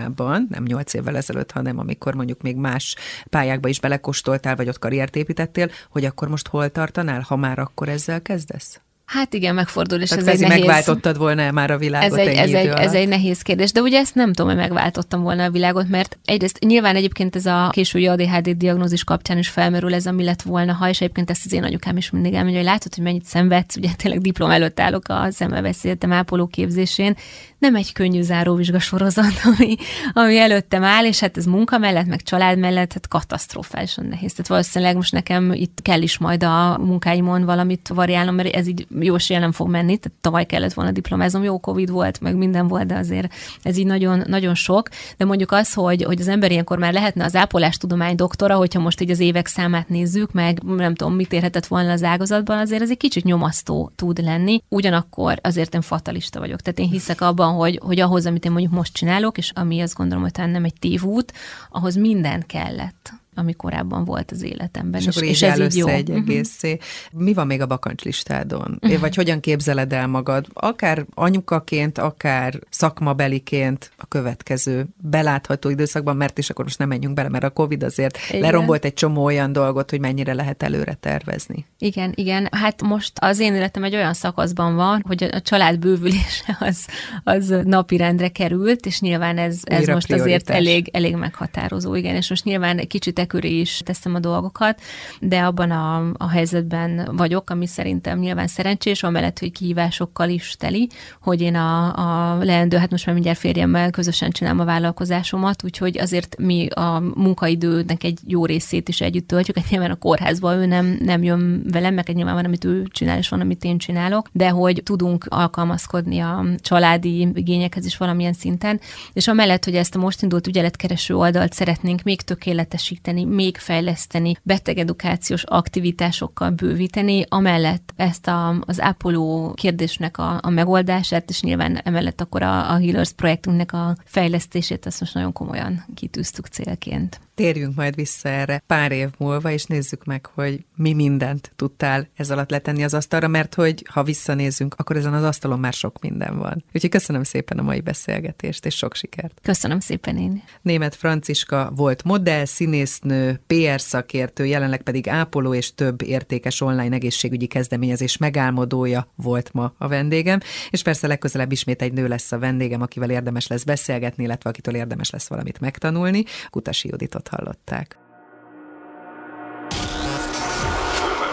[0.49, 2.95] nem nyolc évvel ezelőtt, hanem amikor mondjuk még más
[3.29, 7.89] pályákba is belekostoltál, vagy ott karriert építettél, hogy akkor most hol tartanál, ha már akkor
[7.89, 8.81] ezzel kezdesz?
[9.07, 10.65] Hát igen, megfordul, és Tehát ez egy nehéz...
[10.65, 13.99] megváltottad volna már a világot ez egy, ez, egy, ez egy nehéz kérdés, de ugye
[13.99, 18.07] ezt nem tudom, hogy megváltottam volna a világot, mert egyrészt nyilván egyébként ez a késői
[18.07, 21.63] ADHD diagnózis kapcsán is felmerül ez, ami lett volna, ha, és egyébként ezt az én
[21.63, 25.27] anyukám is mindig elmondja, hogy látod, hogy mennyit szenvedsz, ugye tényleg diplom előtt állok a
[25.31, 27.15] szemmelveszélyetem ápoló képzésén,
[27.59, 29.75] nem egy könnyű záróvizsga sorozat, ami,
[30.13, 34.31] ami előttem áll, és hát ez munka mellett, meg család mellett, hát katasztrofálisan nehéz.
[34.31, 38.87] Tehát valószínűleg most nekem itt kell is majd a munkáimon valamit variálnom, mert ez így
[38.99, 42.67] jó esélye nem fog menni, tehát tavaly kellett volna diplomázom, jó Covid volt, meg minden
[42.67, 44.89] volt, de azért ez így nagyon, nagyon sok.
[45.17, 49.01] De mondjuk az, hogy, hogy az ember ilyenkor már lehetne az ápolástudomány doktora, hogyha most
[49.01, 52.89] így az évek számát nézzük, meg nem tudom, mit érhetett volna az ágazatban, azért ez
[52.89, 54.63] egy kicsit nyomasztó tud lenni.
[54.69, 56.61] Ugyanakkor azért én fatalista vagyok.
[56.61, 59.95] Tehát én hiszek abban, hogy, hogy ahhoz, amit én mondjuk most csinálok, és ami azt
[59.95, 61.33] gondolom, hogy talán nem egy tévút,
[61.69, 65.01] ahhoz minden kellett ami korábban volt az életemben.
[65.01, 65.87] És, és akkor és ez így jó.
[65.87, 66.17] egy mhm.
[66.17, 66.71] egészé.
[66.71, 67.21] Uh-huh.
[67.21, 68.79] Mi van még a bakancslistádon?
[68.81, 68.99] Uh-huh.
[68.99, 70.45] Vagy hogyan képzeled el magad?
[70.53, 77.29] Akár anyukaként, akár szakmabeliként a következő belátható időszakban, mert is akkor most nem menjünk bele,
[77.29, 78.41] mert a Covid azért igen.
[78.41, 81.65] lerombolt egy csomó olyan dolgot, hogy mennyire lehet előre tervezni.
[81.79, 82.47] Igen, igen.
[82.51, 86.85] Hát most az én életem egy olyan szakaszban van, hogy a család bővülése az,
[87.23, 90.19] az napirendre került, és nyilván ez, ez most prioritás.
[90.19, 94.81] azért elég, elég meghatározó, igen, és most nyilván kicsit köré is teszem a dolgokat,
[95.19, 100.89] de abban a, a helyzetben vagyok, ami szerintem nyilván szerencsés, amellett, hogy kihívásokkal is teli,
[101.21, 105.97] hogy én a, a leendő, hát most már mindjárt férjemmel közösen csinálom a vállalkozásomat, úgyhogy
[105.97, 110.65] azért mi a munkaidőnek egy jó részét is együtt töltjük, hát nyilván a kórházba ő
[110.65, 114.29] nem, nem jön velem, meg nyilván van, amit ő csinál, és van, amit én csinálok,
[114.31, 118.79] de hogy tudunk alkalmazkodni a családi igényekhez is valamilyen szinten,
[119.13, 124.37] és amellett, hogy ezt a most indult ügyeletkereső oldalt szeretnénk még tökéletesíteni, fejleszteni, még fejleszteni,
[124.43, 132.21] betegedukációs aktivitásokkal bővíteni, amellett ezt a, az ápoló kérdésnek a, a megoldását, és nyilván emellett
[132.21, 137.19] akkor a, a Healers projektünknek a fejlesztését, azt most nagyon komolyan kitűztük célként.
[137.37, 142.31] Térjünk majd vissza erre pár év múlva, és nézzük meg, hogy mi mindent tudtál ez
[142.31, 146.37] alatt letenni az asztalra, mert hogy ha visszanézünk, akkor ezen az asztalon már sok minden
[146.37, 146.63] van.
[146.73, 149.39] Úgyhogy köszönöm szépen a mai beszélgetést, és sok sikert.
[149.41, 150.43] Köszönöm szépen én.
[150.61, 157.47] Német Franciska volt modell, színésznő, PR szakértő, jelenleg pedig ápoló és több értékes online egészségügyi
[157.47, 162.81] kezdeményezés megálmodója volt ma a vendégem, és persze legközelebb ismét egy nő lesz a vendégem,
[162.81, 166.23] akivel érdemes lesz beszélgetni, illetve akitől érdemes lesz valamit megtanulni.
[166.49, 167.97] Kutasi Juditot hallották.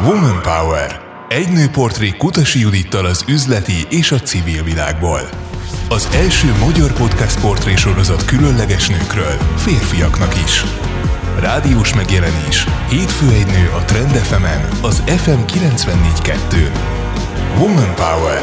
[0.00, 1.00] Woman Power.
[1.28, 5.20] Egy nőportré Kutasi Judittal az üzleti és a civil világból.
[5.88, 10.62] Az első magyar podcast portré sorozat különleges nőkről, férfiaknak is.
[11.38, 12.64] Rádiós megjelenés.
[12.88, 14.44] Hétfő egy nő a Trend fm
[14.84, 16.94] az FM 94.2.
[17.58, 18.42] Woman Power.